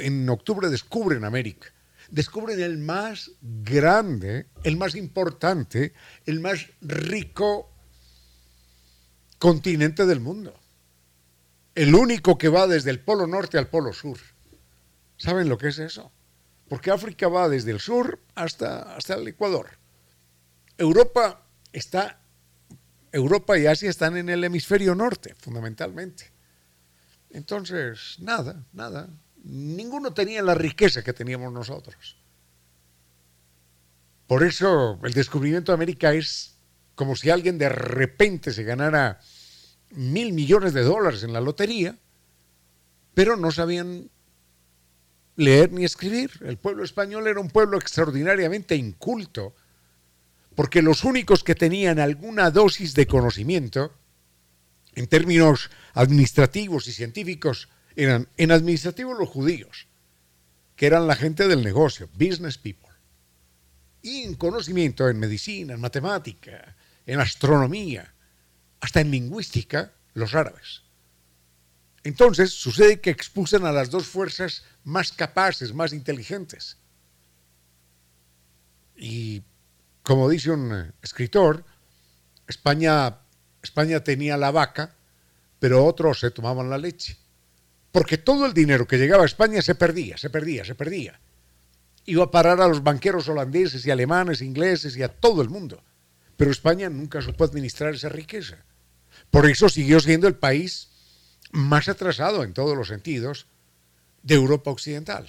[0.00, 1.72] en octubre descubren América
[2.10, 5.92] descubren el más grande, el más importante,
[6.24, 7.72] el más rico
[9.38, 10.54] continente del mundo.
[11.74, 14.18] El único que va desde el polo norte al polo sur.
[15.16, 16.12] ¿Saben lo que es eso?
[16.68, 19.78] Porque África va desde el sur hasta, hasta el Ecuador.
[20.78, 22.20] Europa está,
[23.12, 26.32] Europa y Asia están en el hemisferio norte, fundamentalmente.
[27.30, 29.08] Entonces, nada, nada,
[29.46, 32.16] ninguno tenía la riqueza que teníamos nosotros.
[34.26, 36.56] Por eso el descubrimiento de América es
[36.94, 39.20] como si alguien de repente se ganara
[39.90, 41.96] mil millones de dólares en la lotería,
[43.14, 44.10] pero no sabían
[45.36, 46.32] leer ni escribir.
[46.40, 49.54] El pueblo español era un pueblo extraordinariamente inculto,
[50.54, 53.92] porque los únicos que tenían alguna dosis de conocimiento,
[54.94, 59.86] en términos administrativos y científicos, eran en administrativo los judíos,
[60.76, 62.90] que eran la gente del negocio, business people.
[64.02, 68.14] Y en conocimiento, en medicina, en matemática, en astronomía,
[68.80, 70.82] hasta en lingüística, los árabes.
[72.04, 76.76] Entonces sucede que expulsan a las dos fuerzas más capaces, más inteligentes.
[78.94, 79.42] Y
[80.02, 81.64] como dice un escritor,
[82.46, 83.18] España,
[83.62, 84.94] España tenía la vaca,
[85.58, 87.18] pero otros se tomaban la leche
[87.96, 91.18] porque todo el dinero que llegaba a España se perdía, se perdía, se perdía.
[92.04, 95.82] Iba a parar a los banqueros holandeses y alemanes, ingleses y a todo el mundo.
[96.36, 98.58] Pero España nunca supo administrar esa riqueza.
[99.30, 100.90] Por eso siguió siendo el país
[101.52, 103.46] más atrasado en todos los sentidos
[104.22, 105.26] de Europa Occidental.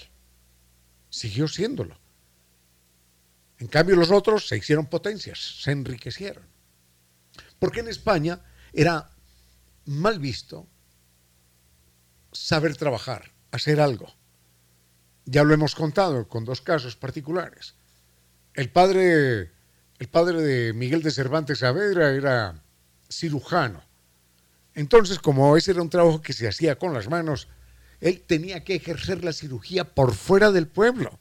[1.09, 1.97] Siguió siéndolo.
[3.59, 6.43] En cambio los otros se hicieron potencias, se enriquecieron.
[7.59, 8.41] Porque en España
[8.74, 9.09] era
[9.86, 10.68] mal visto
[12.38, 14.13] saber trabajar, hacer algo.
[15.25, 17.75] Ya lo hemos contado con dos casos particulares.
[18.53, 19.51] El padre,
[19.99, 22.63] el padre de Miguel de Cervantes Saavedra era
[23.09, 23.83] cirujano.
[24.73, 27.47] Entonces, como ese era un trabajo que se hacía con las manos,
[27.99, 31.19] él tenía que ejercer la cirugía por fuera del pueblo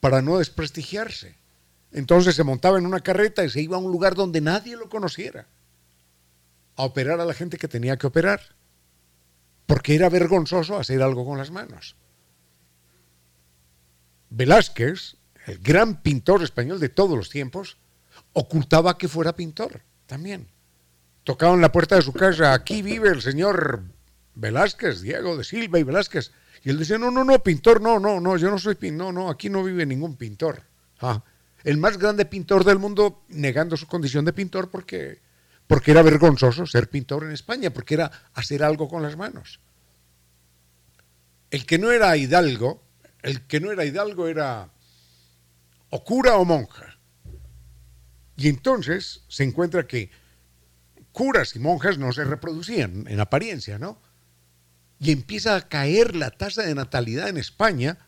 [0.00, 1.36] para no desprestigiarse.
[1.92, 4.88] Entonces se montaba en una carreta y se iba a un lugar donde nadie lo
[4.88, 5.46] conociera
[6.76, 8.40] a operar a la gente que tenía que operar,
[9.66, 11.96] porque era vergonzoso hacer algo con las manos.
[14.30, 17.78] Velázquez, el gran pintor español de todos los tiempos,
[18.32, 20.48] ocultaba que fuera pintor también.
[21.22, 23.82] Tocaba en la puerta de su casa, aquí vive el señor
[24.34, 26.32] Velázquez, Diego de Silva y Velázquez.
[26.62, 29.12] Y él decía, no, no, no, pintor, no, no, no, yo no soy pintor, no,
[29.12, 30.62] no, aquí no vive ningún pintor.
[31.00, 31.22] Ah,
[31.62, 35.20] el más grande pintor del mundo negando su condición de pintor porque,
[35.66, 39.60] porque era vergonzoso ser pintor en España, porque era hacer algo con las manos.
[41.50, 42.82] El que no era hidalgo,
[43.22, 44.70] el que no era hidalgo era
[45.90, 46.98] o cura o monja.
[48.36, 50.10] Y entonces se encuentra que
[51.12, 54.02] curas y monjas no se reproducían en apariencia, ¿no?
[54.98, 57.98] Y empieza a caer la tasa de natalidad en España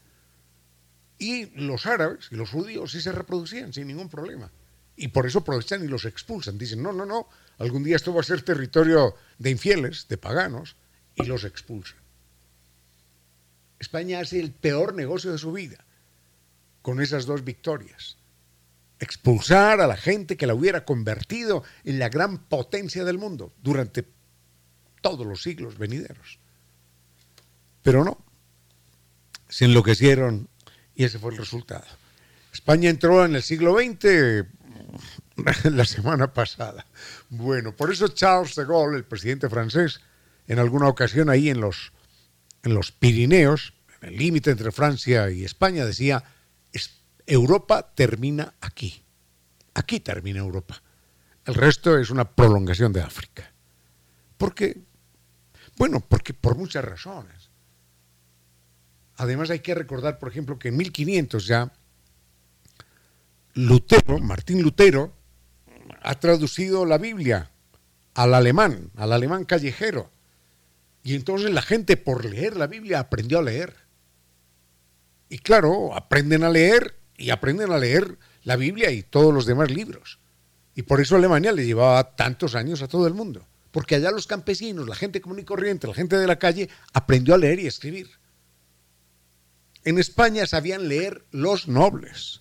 [1.18, 4.50] y los árabes y los judíos sí se reproducían sin ningún problema.
[4.96, 6.58] Y por eso aprovechan y los expulsan.
[6.58, 7.28] Dicen, no, no, no,
[7.58, 10.76] algún día esto va a ser territorio de infieles, de paganos,
[11.14, 11.98] y los expulsan.
[13.78, 15.84] España hace el peor negocio de su vida
[16.82, 18.16] con esas dos victorias.
[18.98, 24.06] Expulsar a la gente que la hubiera convertido en la gran potencia del mundo durante
[25.02, 26.38] todos los siglos venideros.
[27.82, 28.24] Pero no,
[29.48, 30.48] se enloquecieron
[30.94, 31.86] y ese fue el resultado.
[32.52, 34.46] España entró en el siglo XX
[35.64, 36.86] la semana pasada.
[37.28, 40.00] Bueno, por eso Charles de Gaulle, el presidente francés,
[40.46, 41.92] en alguna ocasión ahí en los,
[42.62, 46.24] en los Pirineos, en el límite entre Francia y España, decía,
[47.26, 49.02] Europa termina aquí.
[49.74, 50.80] Aquí termina Europa.
[51.44, 53.52] El resto es una prolongación de África.
[54.36, 54.80] ¿Por qué?
[55.76, 57.50] Bueno, porque por muchas razones.
[59.16, 61.72] Además hay que recordar, por ejemplo, que en 1500 ya
[63.54, 65.15] Lutero, Martín Lutero,
[66.02, 67.50] ha traducido la Biblia
[68.14, 70.10] al alemán, al alemán callejero.
[71.02, 73.74] Y entonces la gente por leer la Biblia aprendió a leer.
[75.28, 79.70] Y claro, aprenden a leer y aprenden a leer la Biblia y todos los demás
[79.70, 80.18] libros.
[80.74, 83.46] Y por eso Alemania le llevaba tantos años a todo el mundo.
[83.70, 87.34] Porque allá los campesinos, la gente común y corriente, la gente de la calle, aprendió
[87.34, 88.10] a leer y escribir.
[89.84, 92.40] En España sabían leer los nobles,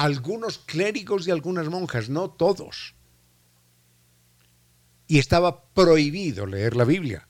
[0.00, 2.94] algunos clérigos y algunas monjas, no todos.
[5.06, 7.28] Y estaba prohibido leer la Biblia,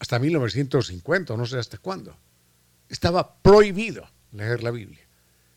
[0.00, 2.16] hasta 1950, no sé hasta cuándo.
[2.88, 5.02] Estaba prohibido leer la Biblia.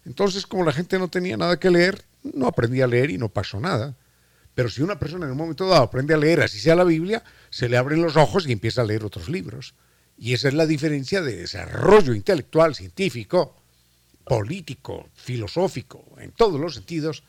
[0.05, 3.29] Entonces, como la gente no tenía nada que leer, no aprendía a leer y no
[3.29, 3.95] pasó nada.
[4.53, 7.23] Pero si una persona en un momento dado aprende a leer, así sea la Biblia,
[7.49, 9.73] se le abren los ojos y empieza a leer otros libros.
[10.19, 13.56] Y esa es la diferencia de desarrollo intelectual, científico,
[14.27, 17.23] político, filosófico, en todos los sentidos,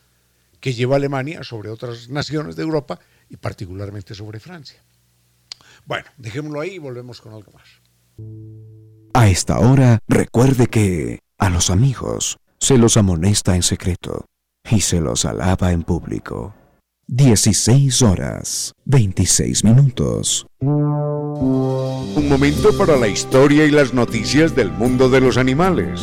[0.59, 4.83] que lleva Alemania sobre otras naciones de Europa y particularmente sobre Francia.
[5.85, 7.67] Bueno, dejémoslo ahí y volvemos con algo más.
[9.13, 14.25] A esta hora, recuerde que a los amigos se los amonesta en secreto
[14.69, 16.53] y se los alaba en público.
[17.11, 20.45] 16 horas, 26 minutos.
[20.59, 25.99] Un momento para la historia y las noticias del mundo de los animales,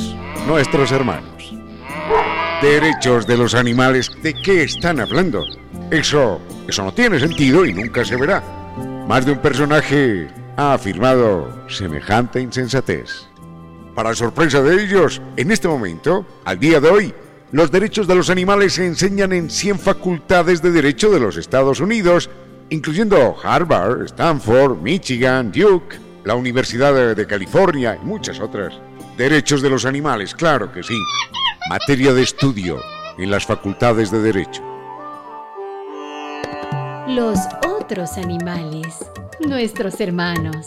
[0.49, 1.55] nuestros hermanos.
[2.61, 5.45] Derechos de los animales, ¿de qué están hablando?
[5.93, 8.43] Eso, eso no tiene sentido y nunca se verá.
[9.07, 10.27] Más de un personaje
[10.57, 13.29] ha afirmado semejante insensatez.
[13.95, 17.15] Para sorpresa de ellos, en este momento, al día de hoy,
[17.57, 21.81] los derechos de los animales se enseñan en 100 facultades de derecho de los Estados
[21.81, 22.29] Unidos,
[22.69, 28.75] incluyendo Harvard, Stanford, Michigan, Duke, la Universidad de California y muchas otras.
[29.17, 30.99] Derechos de los animales, claro que sí.
[31.71, 32.79] Materia de estudio
[33.17, 34.63] en las facultades de derecho.
[37.09, 38.99] Los otros animales,
[39.49, 40.67] nuestros hermanos.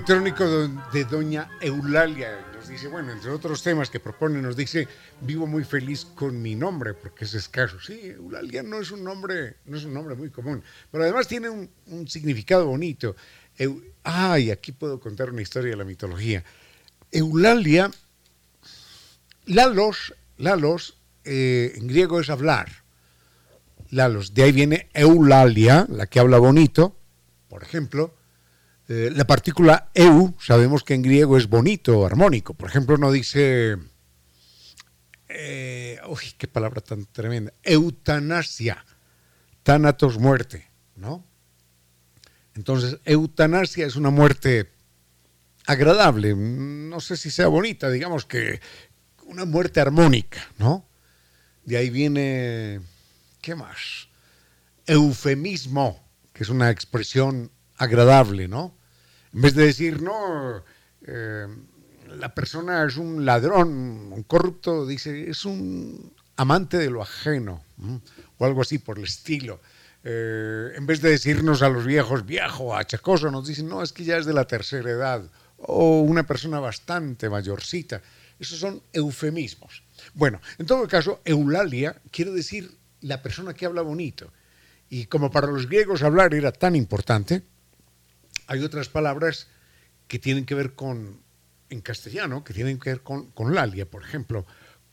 [0.00, 0.46] Electrónico
[0.94, 4.88] de doña Eulalia nos dice, bueno, entre otros temas que propone, nos dice,
[5.20, 7.78] vivo muy feliz con mi nombre porque es escaso.
[7.80, 11.50] Sí, Eulalia no es un nombre, no es un nombre muy común, pero además tiene
[11.50, 11.68] un,
[12.08, 13.14] significado bonito.
[14.02, 16.44] ay, aquí puedo contar una historia de la mitología.
[17.12, 17.90] Eulalia,
[19.44, 22.70] Lalos, Lalos eh, en griego es hablar.
[23.90, 26.96] Lalos, de ahí viene Eulalia, la que habla bonito,
[27.50, 28.14] por ejemplo
[28.90, 32.54] eh, la partícula eu, sabemos que en griego es bonito, armónico.
[32.54, 33.78] Por ejemplo, no dice,
[35.28, 38.84] eh, uy, qué palabra tan tremenda, eutanasia,
[39.62, 41.24] tánatos, muerte, ¿no?
[42.56, 44.72] Entonces, eutanasia es una muerte
[45.66, 48.60] agradable, no sé si sea bonita, digamos que
[49.26, 50.84] una muerte armónica, ¿no?
[51.64, 52.80] De ahí viene,
[53.40, 54.08] ¿qué más?
[54.84, 58.79] Eufemismo, que es una expresión agradable, ¿no?
[59.32, 60.62] En vez de decir, no,
[61.06, 61.46] eh,
[62.08, 67.62] la persona es un ladrón, un corrupto, dice, es un amante de lo ajeno,
[68.38, 69.60] o algo así por el estilo.
[70.02, 74.04] Eh, en vez de decirnos a los viejos viejo, achacoso, nos dicen, no, es que
[74.04, 78.00] ya es de la tercera edad, o una persona bastante mayorcita.
[78.38, 79.82] Esos son eufemismos.
[80.14, 84.32] Bueno, en todo caso, Eulalia quiere decir la persona que habla bonito.
[84.88, 87.42] Y como para los griegos hablar era tan importante,
[88.50, 89.46] hay otras palabras
[90.08, 91.22] que tienen que ver con,
[91.68, 94.44] en castellano, que tienen que ver con, con lalia, por ejemplo.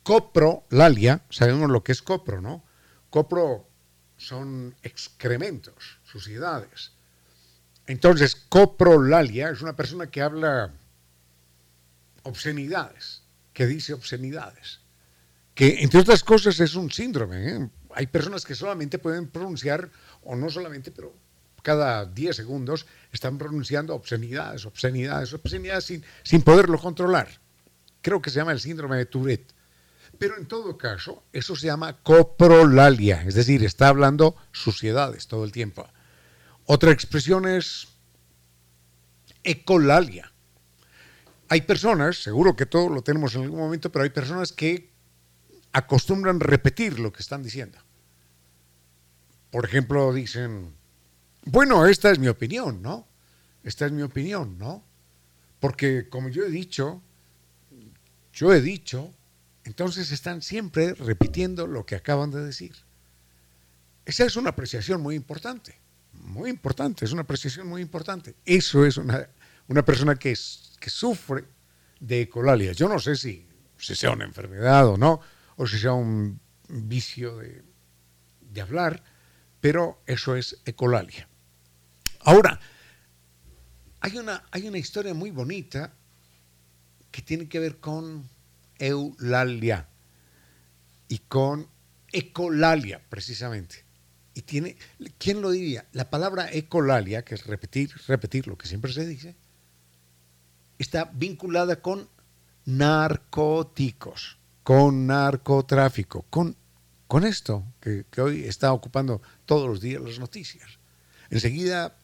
[0.04, 2.64] Copro, lalia, sabemos lo que es copro, ¿no?
[3.10, 3.68] Copro
[4.16, 6.92] son excrementos, suciedades.
[7.88, 10.76] Entonces, coprolalia es una persona que habla
[12.22, 14.82] obscenidades, que dice obscenidades,
[15.56, 17.56] que entre otras cosas es un síndrome.
[17.56, 17.70] ¿eh?
[17.96, 19.90] Hay personas que solamente pueden pronunciar,
[20.22, 21.27] o no solamente, pero
[21.68, 27.28] cada 10 segundos están pronunciando obscenidades, obscenidades, obscenidades sin, sin poderlo controlar.
[28.02, 29.54] Creo que se llama el síndrome de Tourette.
[30.18, 35.52] Pero en todo caso, eso se llama coprolalia, es decir, está hablando suciedades todo el
[35.52, 35.86] tiempo.
[36.64, 37.90] Otra expresión es
[39.44, 40.32] ecolalia.
[41.50, 44.90] Hay personas, seguro que todo lo tenemos en algún momento, pero hay personas que
[45.74, 47.78] acostumbran repetir lo que están diciendo.
[49.52, 50.77] Por ejemplo, dicen,
[51.50, 53.08] bueno, esta es mi opinión, ¿no?
[53.64, 54.84] Esta es mi opinión, ¿no?
[55.60, 57.02] Porque como yo he dicho,
[58.34, 59.14] yo he dicho,
[59.64, 62.76] entonces están siempre repitiendo lo que acaban de decir.
[64.06, 65.80] Esa es una apreciación muy importante,
[66.14, 68.36] muy importante, es una apreciación muy importante.
[68.46, 69.28] Eso es una,
[69.68, 70.36] una persona que,
[70.80, 71.46] que sufre
[72.00, 72.74] de ecolalia.
[72.74, 73.46] Yo no sé si,
[73.78, 75.20] si, sea una enfermedad o no,
[75.56, 76.40] o si sea un
[76.70, 77.64] vicio de,
[78.42, 79.04] de hablar,
[79.60, 81.28] pero eso es ecolalia.
[82.28, 82.60] Ahora,
[84.02, 85.94] hay una, hay una historia muy bonita
[87.10, 88.28] que tiene que ver con
[88.80, 89.88] Eulalia
[91.08, 91.70] y con
[92.12, 93.86] ecolalia, precisamente.
[94.34, 94.76] Y tiene,
[95.18, 95.86] ¿quién lo diría?
[95.94, 99.38] La palabra ecolalia, que es repetir, repetir lo que siempre se dice,
[100.80, 102.10] está vinculada con
[102.66, 106.58] narcóticos, con narcotráfico, con,
[107.08, 110.78] con esto que, que hoy está ocupando todos los días las noticias.
[111.30, 111.97] Enseguida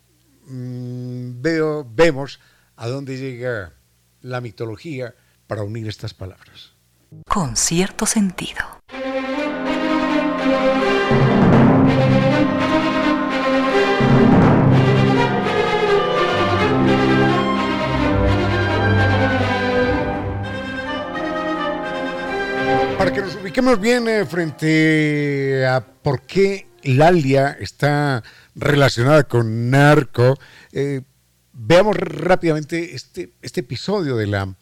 [0.48, 2.40] Mm, veo, vemos
[2.76, 3.74] a dónde llega
[4.22, 5.16] la mitología
[5.48, 6.74] para unir estas palabras.
[7.28, 8.62] Con cierto sentido.
[22.98, 28.24] Para que nos ubiquemos bien eh, frente a por qué Lalia está
[28.56, 30.38] relacionada con narco.
[30.72, 31.02] Eh,
[31.54, 34.56] veamos rápidamente este, este episodio de la,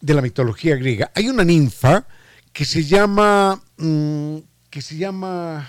[0.00, 1.10] de la mitología griega.
[1.14, 2.06] Hay una ninfa
[2.52, 4.38] que se llama, mm,
[4.70, 5.68] que se llama,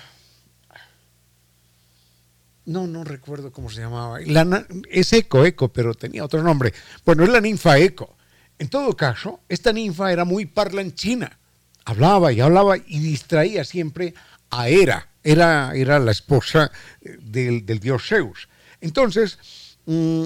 [2.66, 4.20] no, no recuerdo cómo se llamaba.
[4.89, 6.74] es Eco, Eco, pero tenía otro nombre.
[7.05, 8.16] Bueno, es la ninfa Eco.
[8.60, 11.39] En todo caso, esta ninfa era muy parlanchina.
[11.86, 14.14] Hablaba y hablaba y distraía siempre
[14.49, 18.47] a Hera, era, era la esposa eh, del, dios Zeus.
[18.82, 19.38] Entonces,
[19.86, 20.26] mm,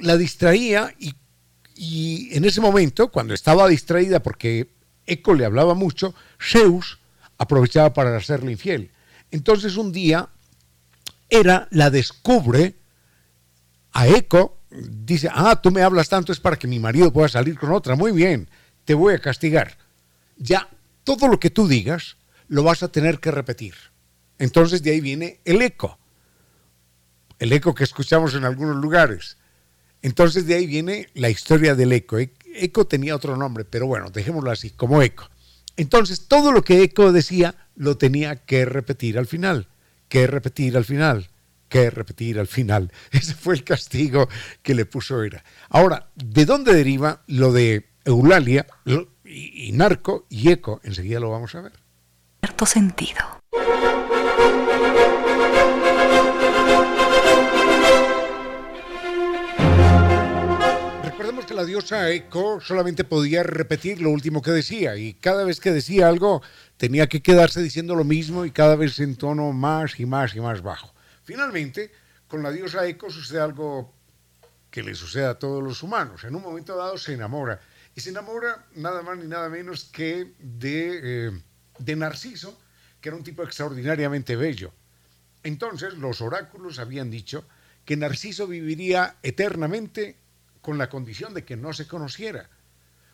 [0.00, 4.70] la distraía y, en ese momento, cuando estaba distraída porque
[5.06, 6.98] Eco le hablaba mucho, Zeus
[7.38, 8.90] aprovechaba para hacerle infiel.
[9.30, 10.28] Entonces un día,
[11.28, 12.76] Hera la descubre
[13.92, 17.58] a Eco, dice, ah, tú me hablas tanto es para que mi marido pueda salir
[17.58, 18.48] con otra, muy bien,
[18.86, 19.76] te voy a castigar.
[20.38, 20.68] Ya,
[21.04, 22.16] todo lo que tú digas
[22.48, 23.74] lo vas a tener que repetir.
[24.38, 25.98] Entonces de ahí viene el eco,
[27.38, 29.38] el eco que escuchamos en algunos lugares.
[30.02, 32.18] Entonces de ahí viene la historia del eco.
[32.18, 35.28] E-, eco tenía otro nombre, pero bueno, dejémoslo así, como eco.
[35.76, 39.68] Entonces todo lo que eco decía lo tenía que repetir al final,
[40.08, 41.28] que repetir al final,
[41.68, 42.92] que repetir al final.
[43.10, 44.28] Ese fue el castigo
[44.62, 45.44] que le puso Era.
[45.68, 48.66] Ahora, ¿de dónde deriva lo de Eulalia
[49.24, 50.80] y, y narco y eco?
[50.84, 51.72] Enseguida lo vamos a ver.
[52.40, 53.40] Cierto sentido.
[61.04, 65.60] Recordemos que la diosa Eco solamente podía repetir lo último que decía y cada vez
[65.60, 66.42] que decía algo
[66.76, 70.40] tenía que quedarse diciendo lo mismo y cada vez en tono más y más y
[70.40, 70.94] más bajo.
[71.24, 71.90] Finalmente,
[72.28, 73.92] con la diosa Eco sucede algo
[74.70, 76.24] que le sucede a todos los humanos.
[76.24, 77.60] En un momento dado se enamora
[77.94, 81.30] y se enamora nada más ni nada menos que de, eh,
[81.78, 82.58] de Narciso,
[83.00, 84.72] que era un tipo extraordinariamente bello.
[85.42, 87.44] Entonces los oráculos habían dicho
[87.84, 90.16] que Narciso viviría eternamente
[90.60, 92.50] con la condición de que no se conociera,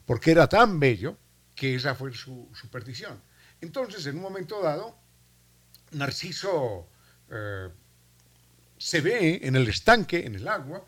[0.07, 1.19] porque era tan bello
[1.55, 3.21] que esa fue su, perdición.
[3.61, 4.97] Entonces, en un momento dado,
[5.91, 6.89] Narciso
[7.31, 7.69] eh,
[8.79, 10.87] se ve en el estanque, en el agua,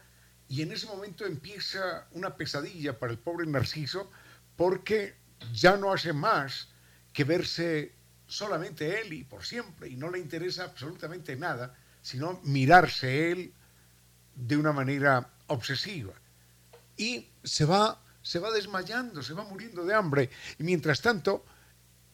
[0.48, 4.10] y en ese momento empieza una pesadilla para el pobre Narciso,
[4.56, 5.14] porque
[5.52, 6.68] ya no hace más
[7.12, 7.92] que verse
[8.34, 13.52] solamente él y por siempre, y no le interesa absolutamente nada, sino mirarse él
[14.34, 16.12] de una manera obsesiva
[16.96, 20.30] y se va, se va desmayando, se va muriendo de hambre.
[20.58, 21.44] Y mientras tanto,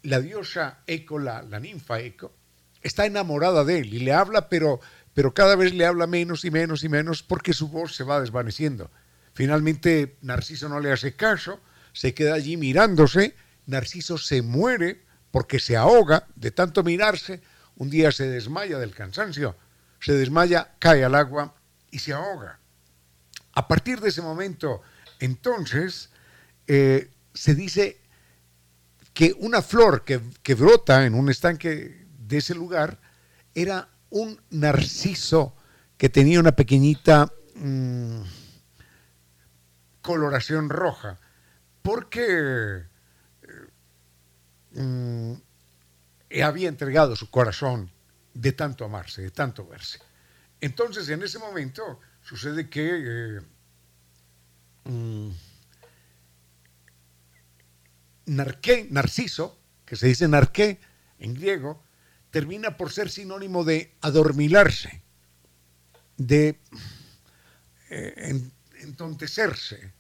[0.02, 2.32] la diosa Eco, la, ninfa Eco,
[2.82, 4.80] está enamorada de él y le habla, pero,
[5.14, 8.20] pero cada vez le habla menos y menos y menos porque su voz se va
[8.20, 8.90] desvaneciendo.
[9.32, 11.60] Finalmente, Narciso no le hace caso,
[11.92, 13.34] se queda allí mirándose,
[13.66, 17.40] Narciso se muere porque se ahoga de tanto mirarse,
[17.76, 19.56] un día se desmaya del cansancio,
[20.00, 21.54] se desmaya, cae al agua
[21.90, 22.58] y se ahoga.
[23.52, 24.82] A partir de ese momento,
[25.18, 26.10] entonces,
[26.66, 28.00] eh, se dice
[29.12, 33.00] que una flor que, brota en un estanque de ese lugar
[33.54, 35.56] era un narciso
[35.96, 38.22] que tenía una pequeñita mm,
[40.00, 41.18] coloración roja,
[41.82, 42.84] porque
[44.74, 47.90] eh, mm, había entregado su corazón
[48.34, 49.98] de tanto amarse, de tanto verse.
[50.60, 53.40] Entonces, en ese momento, Sucede que eh,
[54.84, 55.30] mm,
[58.26, 60.78] narqué, narciso, que se dice narqué
[61.18, 61.82] en griego,
[62.30, 65.02] termina por ser sinónimo de adormilarse,
[66.16, 66.60] de
[67.90, 68.50] eh,
[68.82, 69.92] entontecerse,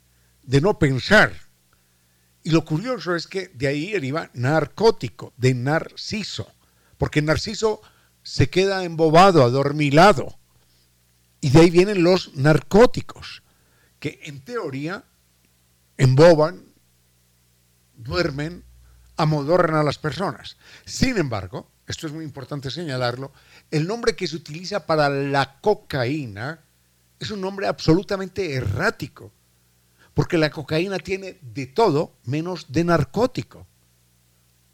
[0.42, 1.32] de no pensar.
[2.42, 6.50] Y lo curioso es que de ahí deriva narcótico, de narciso,
[6.96, 7.82] porque narciso
[8.22, 10.38] se queda embobado, adormilado.
[11.40, 13.42] Y de ahí vienen los narcóticos,
[13.98, 15.04] que en teoría
[15.96, 16.64] emboban,
[17.94, 18.64] duermen,
[19.16, 20.56] amodorran a las personas.
[20.86, 23.32] Sin embargo, esto es muy importante señalarlo,
[23.70, 26.60] el nombre que se utiliza para la cocaína
[27.18, 29.32] es un nombre absolutamente errático,
[30.14, 33.66] porque la cocaína tiene de todo menos de narcótico.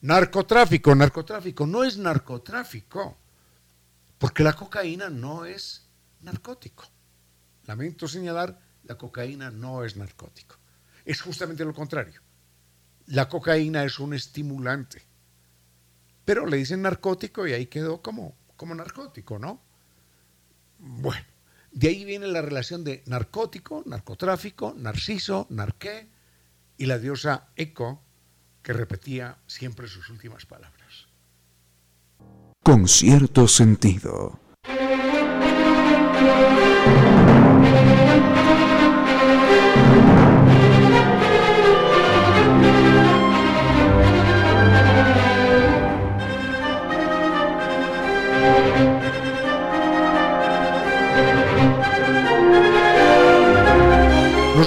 [0.00, 3.16] Narcotráfico, narcotráfico, no es narcotráfico,
[4.18, 5.88] porque la cocaína no es
[6.20, 6.84] narcótico.
[7.64, 10.56] Lamento señalar, la cocaína no es narcótico.
[11.04, 12.20] Es justamente lo contrario.
[13.06, 15.02] La cocaína es un estimulante.
[16.24, 19.60] Pero le dicen narcótico y ahí quedó como, como narcótico, ¿no?
[20.78, 21.24] Bueno,
[21.76, 26.08] de ahí viene la relación de narcótico, narcotráfico, narciso, narqué
[26.78, 28.02] y la diosa Eco,
[28.62, 31.06] que repetía siempre sus últimas palabras.
[32.62, 34.40] Con cierto sentido.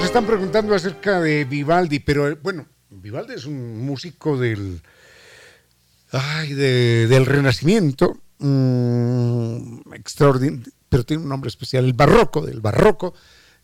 [0.09, 4.81] Están preguntando acerca de Vivaldi, pero eh, bueno, Vivaldi es un músico del,
[6.11, 13.13] ay, del Renacimiento, mm, extraordinario pero tiene un nombre especial, el barroco, del barroco,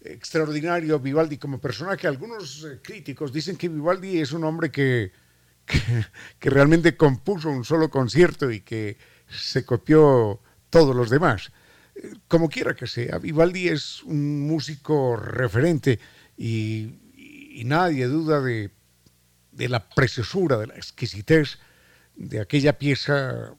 [0.04, 2.08] extraordinario Vivaldi como personaje.
[2.08, 5.14] Algunos eh, críticos dicen que Vivaldi es un hombre que,
[5.66, 10.39] que, realmente compuso un solo concierto y que se copió
[10.70, 11.52] todos los demás.
[11.96, 15.98] Eh, como quiera que sea, Vivaldi es un músico referente
[16.38, 17.02] y,
[17.66, 18.70] nadie duda de,
[19.52, 21.58] de, la preciosura, de la exquisitez
[22.16, 23.56] de aquella pieza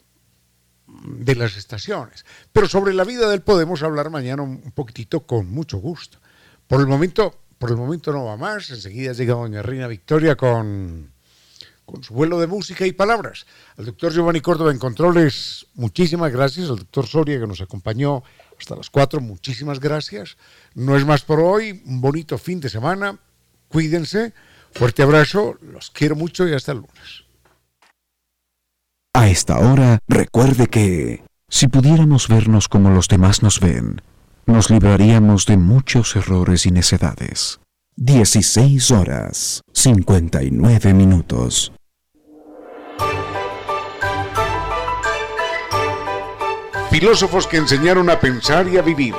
[0.87, 2.25] de las estaciones.
[2.53, 6.19] Pero sobre la vida de él podemos hablar mañana un poquitito con mucho gusto,
[6.67, 8.71] Por el momento, por el momento no va más.
[8.71, 11.13] Enseguida llega doña Reina Victoria con,
[11.85, 13.47] con su vuelo de música y palabras.
[13.77, 16.69] Al doctor Giovanni Córdoba en controles, muchísimas gracias.
[16.69, 18.23] Al doctor Soria que nos acompañó
[18.59, 20.37] hasta las cuatro, muchísimas gracias.
[20.75, 21.83] No es más por hoy.
[21.87, 23.19] Un bonito fin de semana.
[23.69, 24.33] Cuídense.
[24.73, 25.59] Fuerte abrazo.
[25.61, 27.25] Los quiero mucho y hasta el lunes.
[29.15, 34.03] A esta hora, recuerde que si pudiéramos vernos como los demás nos ven,
[34.47, 37.61] nos libraríamos de muchos errores y necedades.
[37.97, 41.73] 16 horas 59 minutos.
[46.99, 49.13] Filósofos que enseñaron a pensar y a vivir,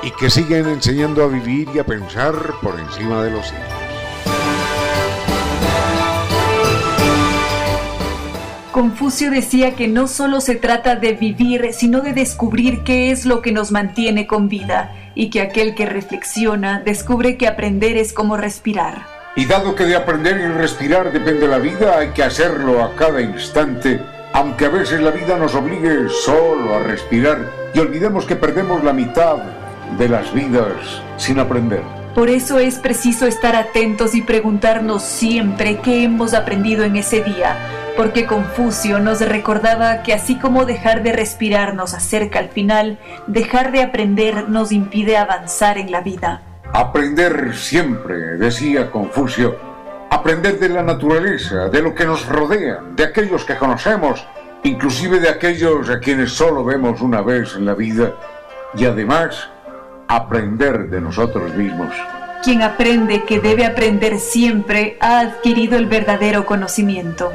[0.00, 3.66] y que siguen enseñando a vivir y a pensar por encima de los siglos.
[8.70, 13.42] Confucio decía que no solo se trata de vivir, sino de descubrir qué es lo
[13.42, 18.36] que nos mantiene con vida, y que aquel que reflexiona descubre que aprender es como
[18.36, 19.04] respirar.
[19.34, 23.20] Y dado que de aprender y respirar depende la vida, hay que hacerlo a cada
[23.20, 24.00] instante,
[24.38, 28.92] aunque a veces la vida nos obligue solo a respirar y olvidemos que perdemos la
[28.92, 29.38] mitad
[29.98, 31.82] de las vidas sin aprender.
[32.14, 37.56] Por eso es preciso estar atentos y preguntarnos siempre qué hemos aprendido en ese día
[37.96, 43.72] porque Confucio nos recordaba que así como dejar de respirar nos acerca al final, dejar
[43.72, 46.42] de aprender nos impide avanzar en la vida.
[46.72, 49.67] Aprender siempre, decía Confucio,
[50.10, 54.26] aprender de la naturaleza, de lo que nos rodea, de aquellos que conocemos,
[54.62, 58.14] inclusive de aquellos a quienes solo vemos una vez en la vida,
[58.74, 59.48] y además
[60.08, 61.94] aprender de nosotros mismos.
[62.42, 67.32] Quien aprende que debe aprender siempre ha adquirido el verdadero conocimiento.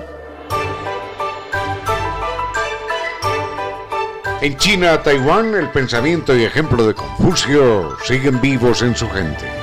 [4.42, 9.63] En China, Taiwán, el pensamiento y ejemplo de Confucio siguen vivos en su gente.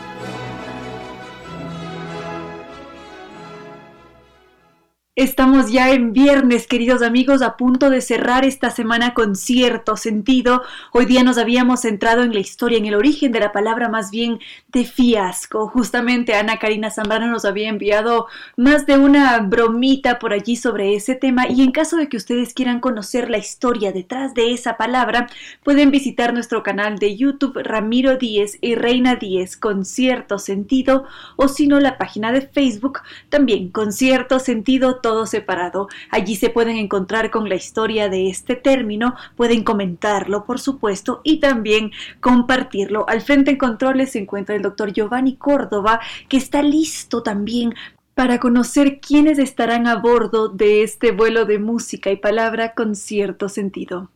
[5.17, 10.63] Estamos ya en viernes, queridos amigos, a punto de cerrar esta semana con cierto sentido.
[10.93, 14.09] Hoy día nos habíamos centrado en la historia, en el origen de la palabra más
[14.09, 14.39] bien
[14.69, 15.67] de fiasco.
[15.67, 21.15] Justamente Ana Karina Zambrano nos había enviado más de una bromita por allí sobre ese
[21.15, 25.27] tema y en caso de que ustedes quieran conocer la historia detrás de esa palabra,
[25.61, 31.03] pueden visitar nuestro canal de YouTube Ramiro Díez y Reina Díez con cierto sentido
[31.35, 35.87] o si no la página de Facebook también con cierto sentido todo separado.
[36.09, 41.39] Allí se pueden encontrar con la historia de este término, pueden comentarlo, por supuesto, y
[41.39, 43.07] también compartirlo.
[43.09, 45.99] Al frente en controles se encuentra el doctor Giovanni Córdoba,
[46.29, 47.73] que está listo también
[48.13, 53.49] para conocer quiénes estarán a bordo de este vuelo de música y palabra con cierto
[53.49, 54.09] sentido.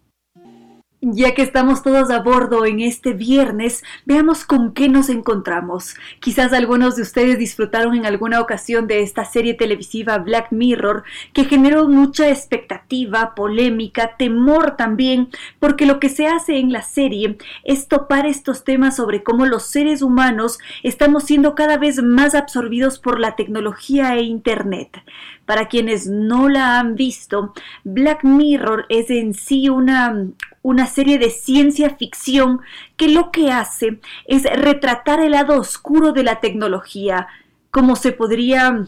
[1.07, 5.93] Ya que estamos todos a bordo en este viernes, veamos con qué nos encontramos.
[6.19, 11.45] Quizás algunos de ustedes disfrutaron en alguna ocasión de esta serie televisiva Black Mirror, que
[11.45, 15.29] generó mucha expectativa, polémica, temor también,
[15.59, 19.67] porque lo que se hace en la serie es topar estos temas sobre cómo los
[19.67, 25.03] seres humanos estamos siendo cada vez más absorbidos por la tecnología e Internet.
[25.45, 27.53] Para quienes no la han visto,
[27.83, 30.25] Black Mirror es en sí una,
[30.65, 32.59] una serie de ciencia ficción
[32.97, 37.27] que lo que hace es retratar el lado oscuro de la tecnología,
[37.69, 38.87] como se podría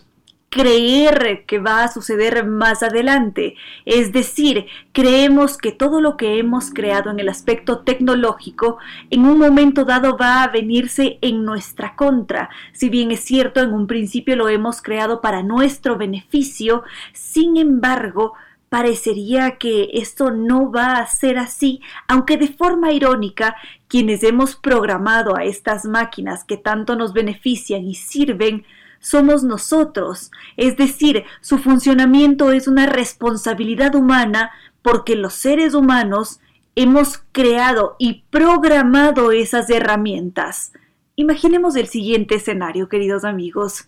[0.49, 3.53] creer que va a suceder más adelante.
[3.85, 8.79] Es decir, creemos que todo lo que hemos creado en el aspecto tecnológico
[9.11, 12.49] en un momento dado va a venirse en nuestra contra.
[12.73, 16.81] Si bien es cierto, en un principio lo hemos creado para nuestro beneficio,
[17.13, 18.33] sin embargo,
[18.69, 23.55] Parecería que esto no va a ser así, aunque de forma irónica,
[23.87, 28.65] quienes hemos programado a estas máquinas que tanto nos benefician y sirven,
[28.99, 34.51] somos nosotros, es decir, su funcionamiento es una responsabilidad humana
[34.81, 36.39] porque los seres humanos
[36.75, 40.73] hemos creado y programado esas herramientas.
[41.15, 43.87] Imaginemos el siguiente escenario, queridos amigos.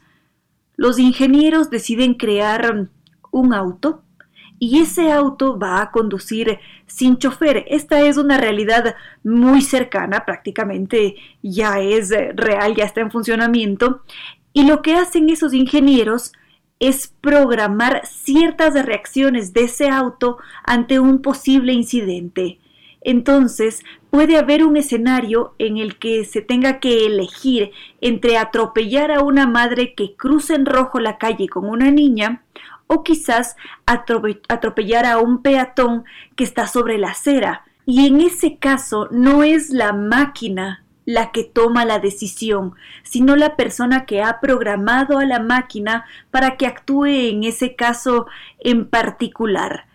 [0.75, 2.89] Los ingenieros deciden crear
[3.31, 4.03] un auto
[4.59, 7.65] y ese auto va a conducir sin chofer.
[7.67, 14.03] Esta es una realidad muy cercana, prácticamente ya es real, ya está en funcionamiento.
[14.53, 16.33] Y lo que hacen esos ingenieros
[16.79, 22.59] es programar ciertas reacciones de ese auto ante un posible incidente.
[23.01, 29.21] Entonces, puede haber un escenario en el que se tenga que elegir entre atropellar a
[29.21, 32.43] una madre que cruza en rojo la calle con una niña
[32.91, 37.63] o quizás atropellar a un peatón que está sobre la acera.
[37.85, 42.73] Y en ese caso no es la máquina la que toma la decisión,
[43.03, 48.25] sino la persona que ha programado a la máquina para que actúe en ese caso
[48.59, 49.85] en particular.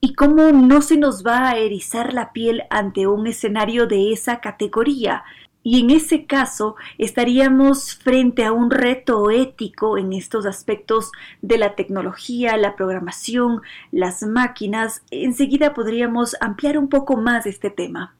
[0.00, 4.40] ¿Y cómo no se nos va a erizar la piel ante un escenario de esa
[4.40, 5.24] categoría?
[5.68, 11.10] Y en ese caso estaríamos frente a un reto ético en estos aspectos
[11.42, 15.02] de la tecnología, la programación, las máquinas.
[15.10, 18.14] Enseguida podríamos ampliar un poco más este tema.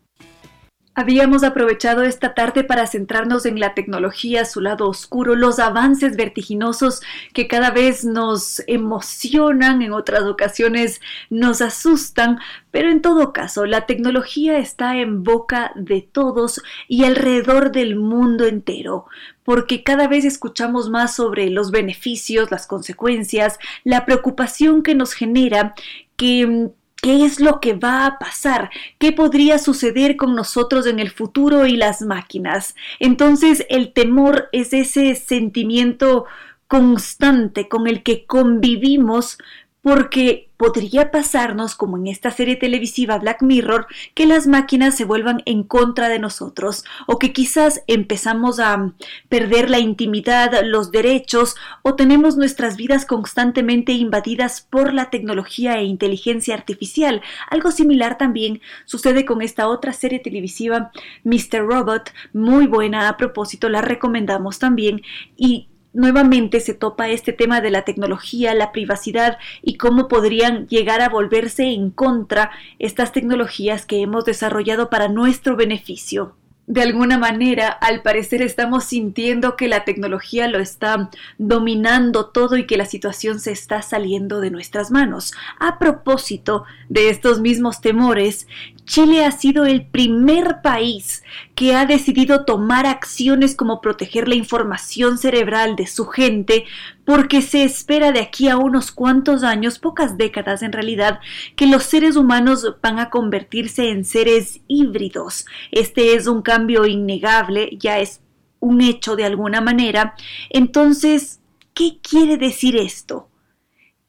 [0.98, 7.02] Habíamos aprovechado esta tarde para centrarnos en la tecnología, su lado oscuro, los avances vertiginosos
[7.34, 12.38] que cada vez nos emocionan, en otras ocasiones nos asustan,
[12.70, 18.46] pero en todo caso, la tecnología está en boca de todos y alrededor del mundo
[18.46, 19.04] entero
[19.44, 25.74] porque cada vez escuchamos más sobre los beneficios, las consecuencias, la preocupación que nos genera
[26.16, 26.70] que
[27.06, 28.68] ¿Qué es lo que va a pasar?
[28.98, 32.74] ¿Qué podría suceder con nosotros en el futuro y las máquinas?
[32.98, 36.24] Entonces el temor es ese sentimiento
[36.66, 39.38] constante con el que convivimos
[39.82, 45.42] porque podría pasarnos, como en esta serie televisiva Black Mirror, que las máquinas se vuelvan
[45.44, 48.92] en contra de nosotros, o que quizás empezamos a
[49.28, 55.84] perder la intimidad, los derechos, o tenemos nuestras vidas constantemente invadidas por la tecnología e
[55.84, 57.22] inteligencia artificial.
[57.50, 60.90] Algo similar también sucede con esta otra serie televisiva,
[61.24, 61.66] Mr.
[61.66, 65.02] Robot, muy buena a propósito, la recomendamos también,
[65.36, 71.00] y nuevamente se topa este tema de la tecnología, la privacidad y cómo podrían llegar
[71.00, 76.36] a volverse en contra estas tecnologías que hemos desarrollado para nuestro beneficio.
[76.68, 82.66] De alguna manera, al parecer estamos sintiendo que la tecnología lo está dominando todo y
[82.66, 85.32] que la situación se está saliendo de nuestras manos.
[85.60, 88.48] A propósito de estos mismos temores,
[88.86, 91.24] Chile ha sido el primer país
[91.56, 96.64] que ha decidido tomar acciones como proteger la información cerebral de su gente
[97.04, 101.20] porque se espera de aquí a unos cuantos años, pocas décadas en realidad,
[101.56, 105.46] que los seres humanos van a convertirse en seres híbridos.
[105.72, 108.20] Este es un cambio innegable, ya es
[108.60, 110.14] un hecho de alguna manera.
[110.48, 111.40] Entonces,
[111.74, 113.28] ¿qué quiere decir esto?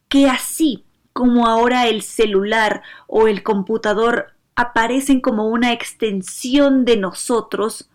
[0.07, 7.89] Que así como ahora el celular o el computador aparecen como una extensión de nosotros,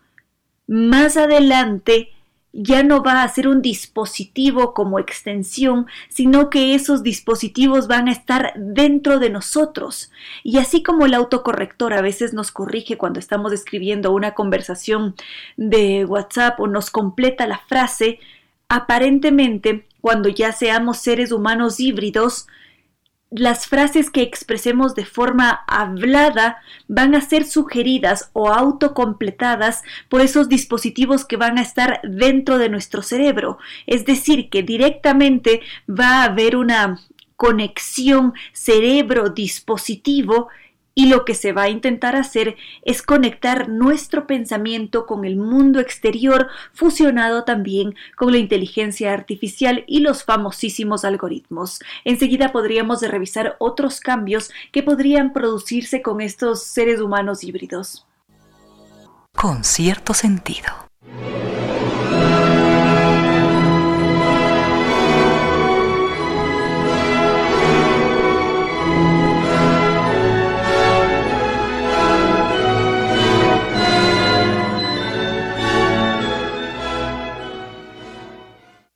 [0.65, 2.09] más adelante
[2.53, 8.11] ya no va a ser un dispositivo como extensión, sino que esos dispositivos van a
[8.11, 10.11] estar dentro de nosotros.
[10.43, 15.15] Y así como el autocorrector a veces nos corrige cuando estamos escribiendo una conversación
[15.57, 18.19] de WhatsApp o nos completa la frase,
[18.69, 22.47] aparentemente, cuando ya seamos seres humanos híbridos,
[23.35, 26.57] las frases que expresemos de forma hablada
[26.87, 32.69] van a ser sugeridas o autocompletadas por esos dispositivos que van a estar dentro de
[32.69, 33.57] nuestro cerebro.
[33.87, 36.99] Es decir, que directamente va a haber una
[37.35, 40.49] conexión cerebro-dispositivo
[40.95, 45.79] y lo que se va a intentar hacer es conectar nuestro pensamiento con el mundo
[45.79, 51.79] exterior, fusionado también con la inteligencia artificial y los famosísimos algoritmos.
[52.05, 58.05] Enseguida podríamos revisar otros cambios que podrían producirse con estos seres humanos híbridos.
[59.35, 60.67] Con cierto sentido.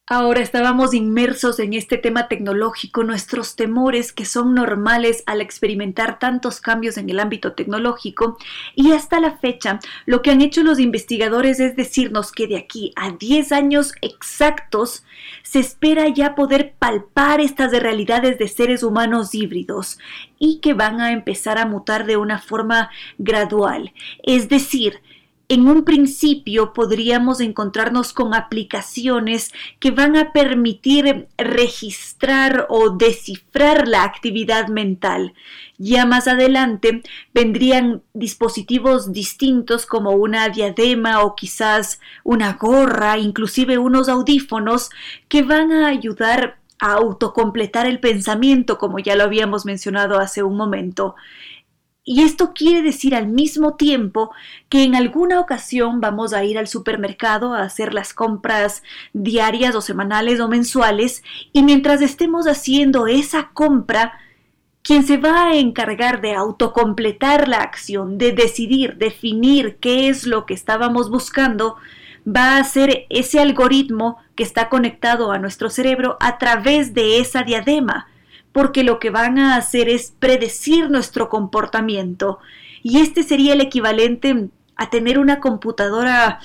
[0.10, 6.62] Ahora estábamos inmersos en este tema tecnológico, nuestros temores que son normales al experimentar tantos
[6.62, 8.38] cambios en el ámbito tecnológico
[8.74, 12.94] y hasta la fecha lo que han hecho los investigadores es decirnos que de aquí
[12.96, 15.04] a 10 años exactos
[15.44, 20.00] se espera ya poder palpar estas realidades de seres humanos híbridos
[20.40, 23.92] y que van a empezar a mutar de una forma gradual.
[24.24, 25.02] Es decir,
[25.50, 34.04] en un principio podríamos encontrarnos con aplicaciones que van a permitir registrar o descifrar la
[34.04, 35.34] actividad mental.
[35.78, 37.02] Ya más adelante
[37.34, 44.90] vendrían dispositivos distintos como una diadema o quizás una gorra, inclusive unos audífonos
[45.30, 50.58] que van a ayudar a autocompletar el pensamiento, como ya lo habíamos mencionado hace un
[50.58, 51.16] momento.
[52.10, 54.32] Y esto quiere decir al mismo tiempo
[54.70, 58.82] que en alguna ocasión vamos a ir al supermercado a hacer las compras
[59.12, 64.14] diarias o semanales o mensuales y mientras estemos haciendo esa compra,
[64.84, 70.46] quien se va a encargar de autocompletar la acción, de decidir, definir qué es lo
[70.46, 71.76] que estábamos buscando,
[72.26, 77.44] va a ser ese algoritmo que está conectado a nuestro cerebro a través de esa
[77.44, 78.08] diadema
[78.52, 82.40] porque lo que van a hacer es predecir nuestro comportamiento.
[82.84, 86.40] Y este sería el equivalente a tener una computadora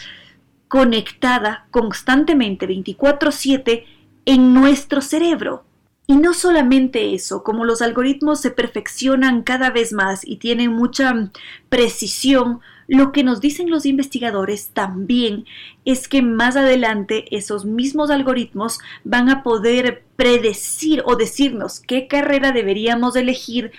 [0.68, 3.84] conectada constantemente 24/7
[4.24, 5.64] en nuestro cerebro.
[6.07, 11.30] Y no solamente eso, como los algoritmos se perfeccionan cada vez más y tienen mucha
[11.68, 15.44] precisión, lo que nos dicen los investigadores también
[15.84, 22.52] es que más adelante esos mismos algoritmos van a poder predecir o decirnos qué carrera
[22.52, 23.72] deberíamos elegir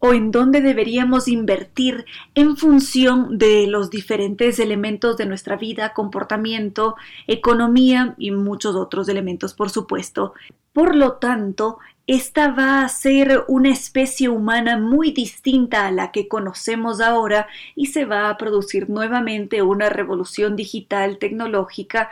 [0.00, 6.96] o en dónde deberíamos invertir en función de los diferentes elementos de nuestra vida, comportamiento,
[7.26, 10.34] economía y muchos otros elementos, por supuesto.
[10.72, 16.28] Por lo tanto, esta va a ser una especie humana muy distinta a la que
[16.28, 17.46] conocemos ahora
[17.76, 22.08] y se va a producir nuevamente una revolución digital tecnológica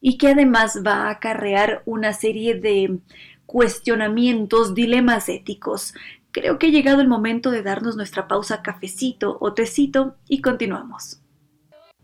[0.00, 2.98] y que además va a acarrear una serie de
[3.46, 5.94] cuestionamientos, dilemas éticos.
[6.32, 11.20] Creo que ha llegado el momento de darnos nuestra pausa cafecito o tecito y continuamos.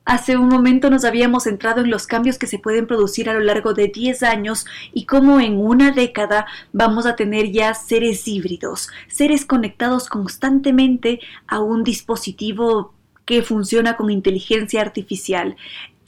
[0.04, 3.40] Hace un momento nos habíamos centrado en los cambios que se pueden producir a lo
[3.40, 8.88] largo de 10 años y cómo en una década vamos a tener ya seres híbridos,
[9.08, 11.18] seres conectados constantemente
[11.48, 15.56] a un dispositivo que funciona con inteligencia artificial.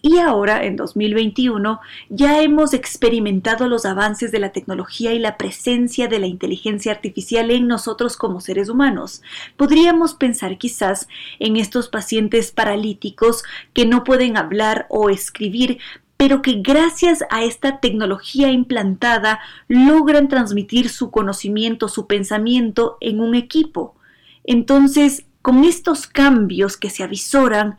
[0.01, 6.07] Y ahora, en 2021, ya hemos experimentado los avances de la tecnología y la presencia
[6.07, 9.23] de la inteligencia artificial en nosotros como seres humanos.
[9.57, 11.09] Podríamos pensar quizás
[11.41, 13.43] en estos pacientes paralíticos
[13.73, 15.79] que no pueden hablar o escribir,
[16.17, 23.35] pero que gracias a esta tecnología implantada logran transmitir su conocimiento, su pensamiento en un
[23.35, 23.97] equipo.
[24.45, 27.79] Entonces, con estos cambios que se avisoran,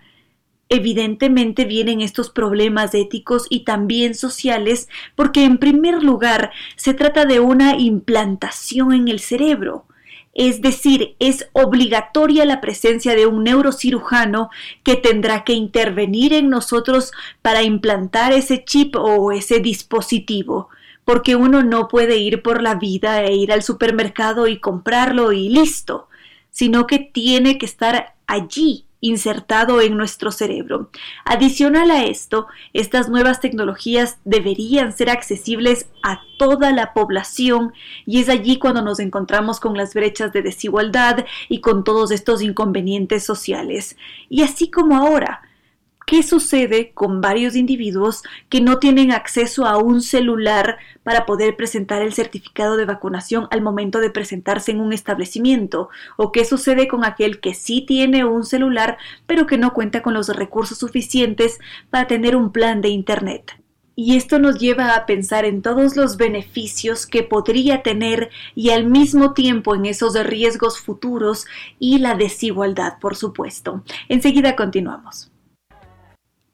[0.72, 7.39] Evidentemente vienen estos problemas éticos y también sociales porque en primer lugar se trata de
[7.39, 9.86] una implantación en el cerebro.
[10.36, 14.51] Es decir, es obligatoria la presencia de un neurocirujano
[14.84, 20.70] que tendrá que intervenir en nosotros para implantar ese chip o ese dispositivo,
[21.03, 25.49] porque uno no puede ir por la vida e ir al supermercado y comprarlo y
[25.49, 26.09] listo,
[26.51, 30.89] sino que tiene que estar allí insertado en nuestro cerebro.
[31.25, 37.73] Adicional a esto, estas nuevas tecnologías deberían ser accesibles a toda la población
[38.05, 42.41] y es allí cuando nos encontramos con las brechas de desigualdad y con todos estos
[42.41, 43.97] inconvenientes sociales.
[44.29, 45.41] Y así como ahora,
[46.10, 52.01] ¿Qué sucede con varios individuos que no tienen acceso a un celular para poder presentar
[52.01, 55.89] el certificado de vacunación al momento de presentarse en un establecimiento?
[56.18, 58.97] ¿O qué sucede con aquel que sí tiene un celular
[59.28, 61.60] pero que no cuenta con los recursos suficientes
[61.91, 63.62] para tener un plan de Internet?
[63.95, 68.86] Y esto nos lleva a pensar en todos los beneficios que podría tener y al
[68.88, 71.45] mismo tiempo en esos riesgos futuros
[71.78, 73.84] y la desigualdad, por supuesto.
[74.07, 75.30] Enseguida continuamos.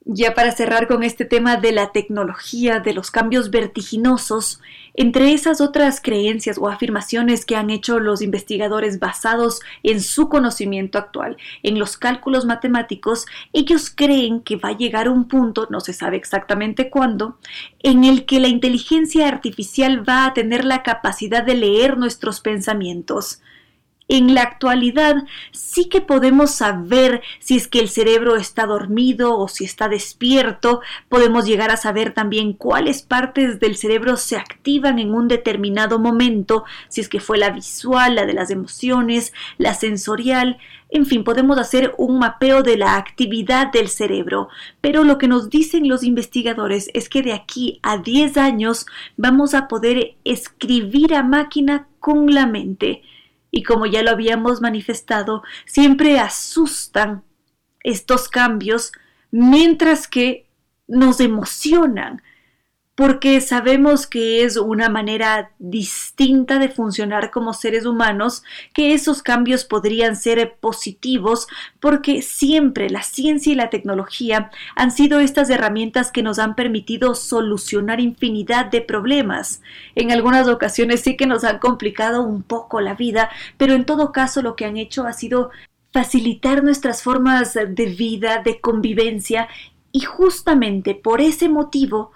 [0.08, 4.60] Ya para cerrar con este tema de la tecnología, de los cambios vertiginosos,
[4.94, 10.98] entre esas otras creencias o afirmaciones que han hecho los investigadores basados en su conocimiento
[10.98, 15.92] actual, en los cálculos matemáticos, ellos creen que va a llegar un punto, no se
[15.92, 17.38] sabe exactamente cuándo,
[17.80, 23.40] en el que la inteligencia artificial va a tener la capacidad de leer nuestros pensamientos
[24.08, 25.16] en la actualidad
[25.52, 30.80] sí que podemos saber si es que el cerebro está dormido o si está despierto,
[31.08, 36.64] podemos llegar a saber también cuáles partes del cerebro se activan en un determinado momento,
[36.88, 41.58] si es que fue la visual, la de las emociones, la sensorial, en fin, podemos
[41.58, 44.48] hacer un mapeo de la actividad del cerebro,
[44.80, 48.86] pero lo que nos dicen los investigadores es que de aquí a 10 años
[49.16, 53.02] vamos a poder escribir a máquina con la mente
[53.50, 57.22] y como ya lo habíamos manifestado, siempre asustan
[57.82, 58.92] estos cambios
[59.30, 60.48] mientras que
[60.88, 62.22] nos emocionan,
[62.96, 68.42] porque sabemos que es una manera distinta de funcionar como seres humanos,
[68.72, 71.46] que esos cambios podrían ser positivos,
[71.78, 77.14] porque siempre la ciencia y la tecnología han sido estas herramientas que nos han permitido
[77.14, 79.60] solucionar infinidad de problemas.
[79.94, 83.28] En algunas ocasiones sí que nos han complicado un poco la vida,
[83.58, 85.50] pero en todo caso lo que han hecho ha sido
[85.92, 89.48] facilitar nuestras formas de vida, de convivencia,
[89.92, 92.12] y justamente por ese motivo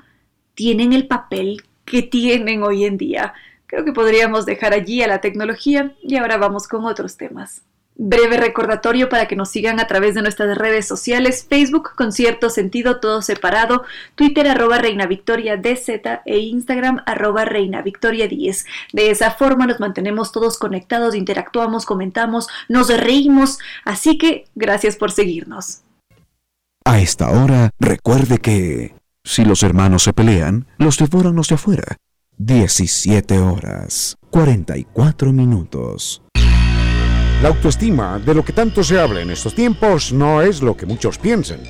[0.55, 3.35] tienen el papel que tienen hoy en día.
[3.67, 7.63] Creo que podríamos dejar allí a la tecnología y ahora vamos con otros temas.
[8.03, 12.49] Breve recordatorio para que nos sigan a través de nuestras redes sociales, Facebook con cierto
[12.49, 13.85] sentido todo separado,
[14.15, 18.65] Twitter arroba Reina Victoria DZ e Instagram arroba Reina Victoria 10.
[18.95, 25.13] De esa forma nos mantenemos todos conectados, interactuamos, comentamos, nos reímos, así que gracias por
[25.13, 25.83] seguirnos.
[26.87, 28.95] A esta hora, recuerde que
[29.31, 31.97] si los hermanos se pelean, los devoran los de afuera.
[32.39, 36.23] 17 horas, 44 minutos.
[37.41, 40.85] La autoestima, de lo que tanto se habla en estos tiempos, no es lo que
[40.85, 41.61] muchos piensan.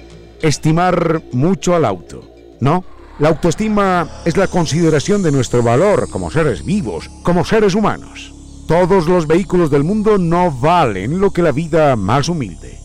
[0.41, 2.23] Estimar mucho al auto.
[2.61, 2.83] No,
[3.19, 8.33] la autoestima es la consideración de nuestro valor como seres vivos, como seres humanos.
[8.69, 12.79] Todos los vehículos del mundo no valen lo que la vida más humilde.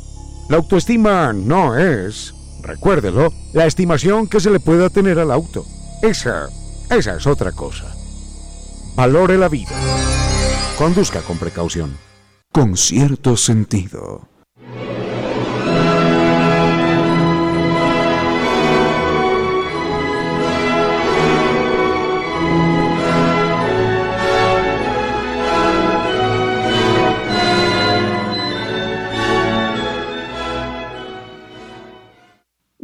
[0.49, 2.34] La autoestima no es
[2.65, 5.65] recuérdelo, la estimación que se le pueda tener al auto.
[6.01, 6.49] Esa,
[6.89, 7.93] esa es otra cosa.
[8.95, 9.75] Valore la vida.
[10.77, 11.97] Conduzca con precaución.
[12.51, 14.34] Con cierto sentido.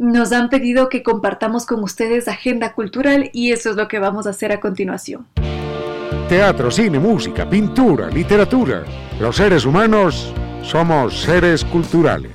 [0.02, 4.26] Nos han pedido que compartamos con ustedes agenda cultural y eso es lo que vamos
[4.26, 5.28] a hacer a continuación.
[6.28, 8.82] Teatro, cine, música, pintura, literatura.
[9.20, 10.34] Los seres humanos
[10.64, 12.32] somos seres culturales.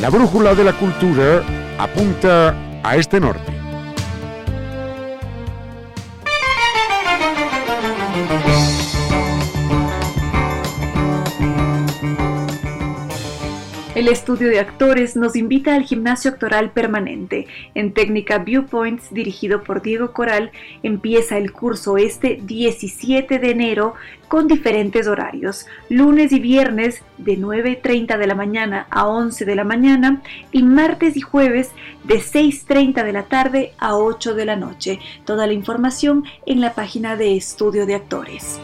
[0.00, 1.42] La brújula de la cultura
[1.78, 2.54] apunta
[2.84, 3.59] a este norte.
[14.00, 17.46] El estudio de actores nos invita al gimnasio actoral permanente.
[17.74, 23.92] En técnica Viewpoints, dirigido por Diego Coral, empieza el curso este 17 de enero
[24.26, 29.64] con diferentes horarios, lunes y viernes de 9.30 de la mañana a 11 de la
[29.64, 31.68] mañana y martes y jueves
[32.04, 34.98] de 6.30 de la tarde a 8 de la noche.
[35.26, 38.58] Toda la información en la página de estudio de actores.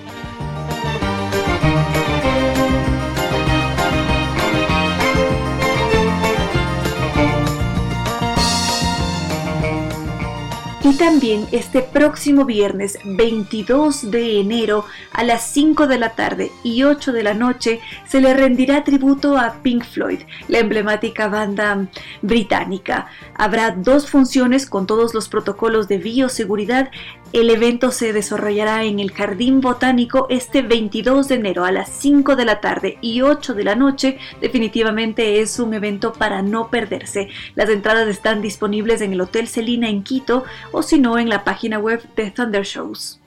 [10.89, 16.85] Y también este próximo viernes 22 de enero a las 5 de la tarde y
[16.85, 21.89] 8 de la noche se le rendirá tributo a Pink Floyd, la emblemática banda
[22.23, 23.09] británica.
[23.35, 26.93] Habrá dos funciones con todos los protocolos de bioseguridad.
[27.33, 32.37] El evento se desarrollará en el Jardín Botánico este 22 de enero a las 5
[32.37, 34.19] de la tarde y 8 de la noche.
[34.41, 37.29] Definitivamente es un evento para no perderse.
[37.55, 41.45] Las entradas están disponibles en el Hotel Celina en Quito o si no en la
[41.45, 43.21] página web de Thunder Shows.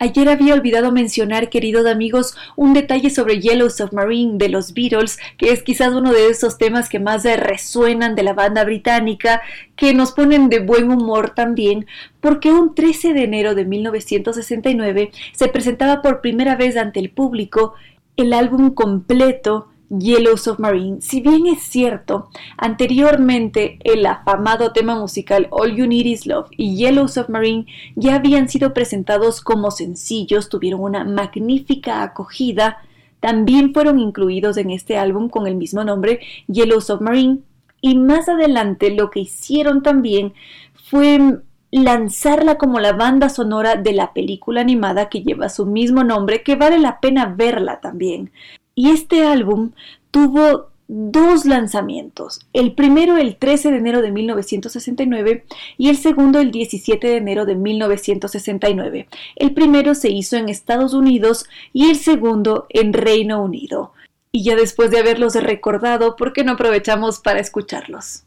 [0.00, 5.50] Ayer había olvidado mencionar, queridos amigos, un detalle sobre Yellow Submarine de los Beatles, que
[5.50, 9.42] es quizás uno de esos temas que más resuenan de la banda británica,
[9.74, 11.86] que nos ponen de buen humor también,
[12.20, 17.74] porque un 13 de enero de 1969 se presentaba por primera vez ante el público
[18.16, 21.00] el álbum completo Yellow Submarine.
[21.00, 26.76] Si bien es cierto, anteriormente el afamado tema musical All You Need Is Love y
[26.76, 27.66] Yellow Submarine
[27.96, 32.78] ya habían sido presentados como sencillos, tuvieron una magnífica acogida,
[33.20, 37.40] también fueron incluidos en este álbum con el mismo nombre, Yellow Submarine,
[37.80, 40.34] y más adelante lo que hicieron también
[40.74, 41.40] fue
[41.70, 46.56] lanzarla como la banda sonora de la película animada que lleva su mismo nombre, que
[46.56, 48.30] vale la pena verla también.
[48.78, 49.72] Y este álbum
[50.12, 55.44] tuvo dos lanzamientos, el primero el 13 de enero de 1969
[55.76, 59.08] y el segundo el 17 de enero de 1969.
[59.34, 63.94] El primero se hizo en Estados Unidos y el segundo en Reino Unido.
[64.30, 68.22] Y ya después de haberlos recordado, ¿por qué no aprovechamos para escucharlos?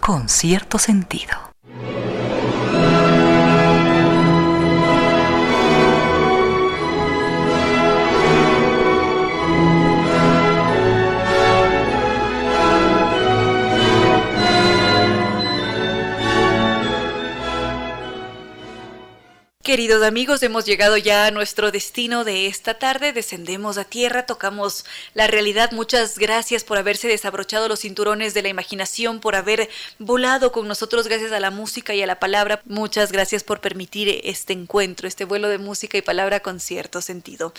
[0.00, 1.32] Con cierto sentido.
[19.62, 23.12] Queridos amigos, hemos llegado ya a nuestro destino de esta tarde.
[23.12, 24.84] Descendemos a tierra, tocamos
[25.14, 25.70] la realidad.
[25.70, 29.70] Muchas gracias por haberse desabrochado los cinturones de la imaginación, por haber
[30.00, 32.60] volado con nosotros gracias a la música y a la palabra.
[32.64, 37.52] Muchas gracias por permitir este encuentro, este vuelo de música y palabra con cierto sentido.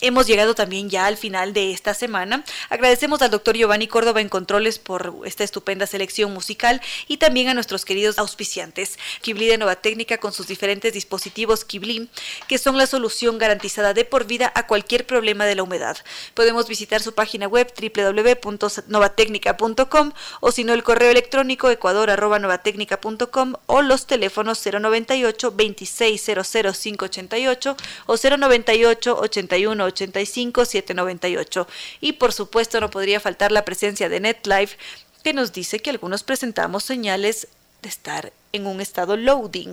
[0.00, 2.42] Hemos llegado también ya al final de esta semana.
[2.68, 7.54] Agradecemos al doctor Giovanni Córdoba en Controles por esta estupenda selección musical y también a
[7.54, 12.10] nuestros queridos auspiciantes, Kibli de Nueva Técnica con sus diferentes dispositivos Kibli,
[12.48, 15.96] que son la solución garantizada de por vida a cualquier problema de la humedad.
[16.34, 24.08] Podemos visitar su página web www.novatecnica.com o si no el correo electrónico ecuador.novatecnica.com o los
[24.08, 27.76] teléfonos 098 2600 588
[28.06, 31.68] o 098 81 85 798.
[32.00, 34.76] Y por supuesto no podría faltar la presencia de NetLife
[35.22, 37.48] que nos dice que algunos presentamos señales
[37.82, 39.72] de estar en un estado loading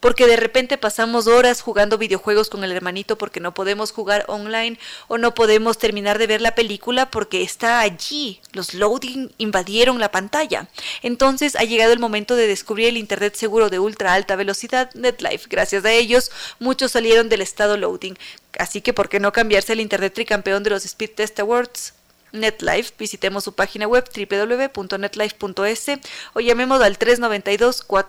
[0.00, 4.78] porque de repente pasamos horas jugando videojuegos con el hermanito porque no podemos jugar online
[5.08, 8.40] o no podemos terminar de ver la película porque está allí.
[8.52, 10.68] Los loading invadieron la pantalla.
[11.02, 15.46] Entonces ha llegado el momento de descubrir el Internet seguro de ultra alta velocidad NetLife.
[15.48, 18.16] Gracias a ellos, muchos salieron del estado loading.
[18.58, 21.97] Así que, ¿por qué no cambiarse el Internet tricampeón de los Speed Test Awards?
[22.32, 25.86] NetLife, visitemos su página web www.netlife.es
[26.34, 28.08] o llamemos al 392 40.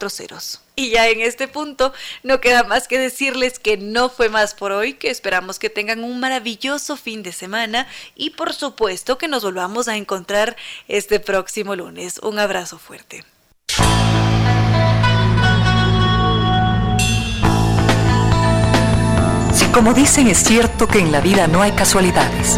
[0.75, 1.91] Y ya en este punto
[2.23, 6.03] no queda más que decirles que no fue más por hoy, que esperamos que tengan
[6.03, 10.55] un maravilloso fin de semana y por supuesto que nos volvamos a encontrar
[10.87, 12.19] este próximo lunes.
[12.19, 13.25] Un abrazo fuerte.
[19.53, 22.57] Si como dicen es cierto que en la vida no hay casualidades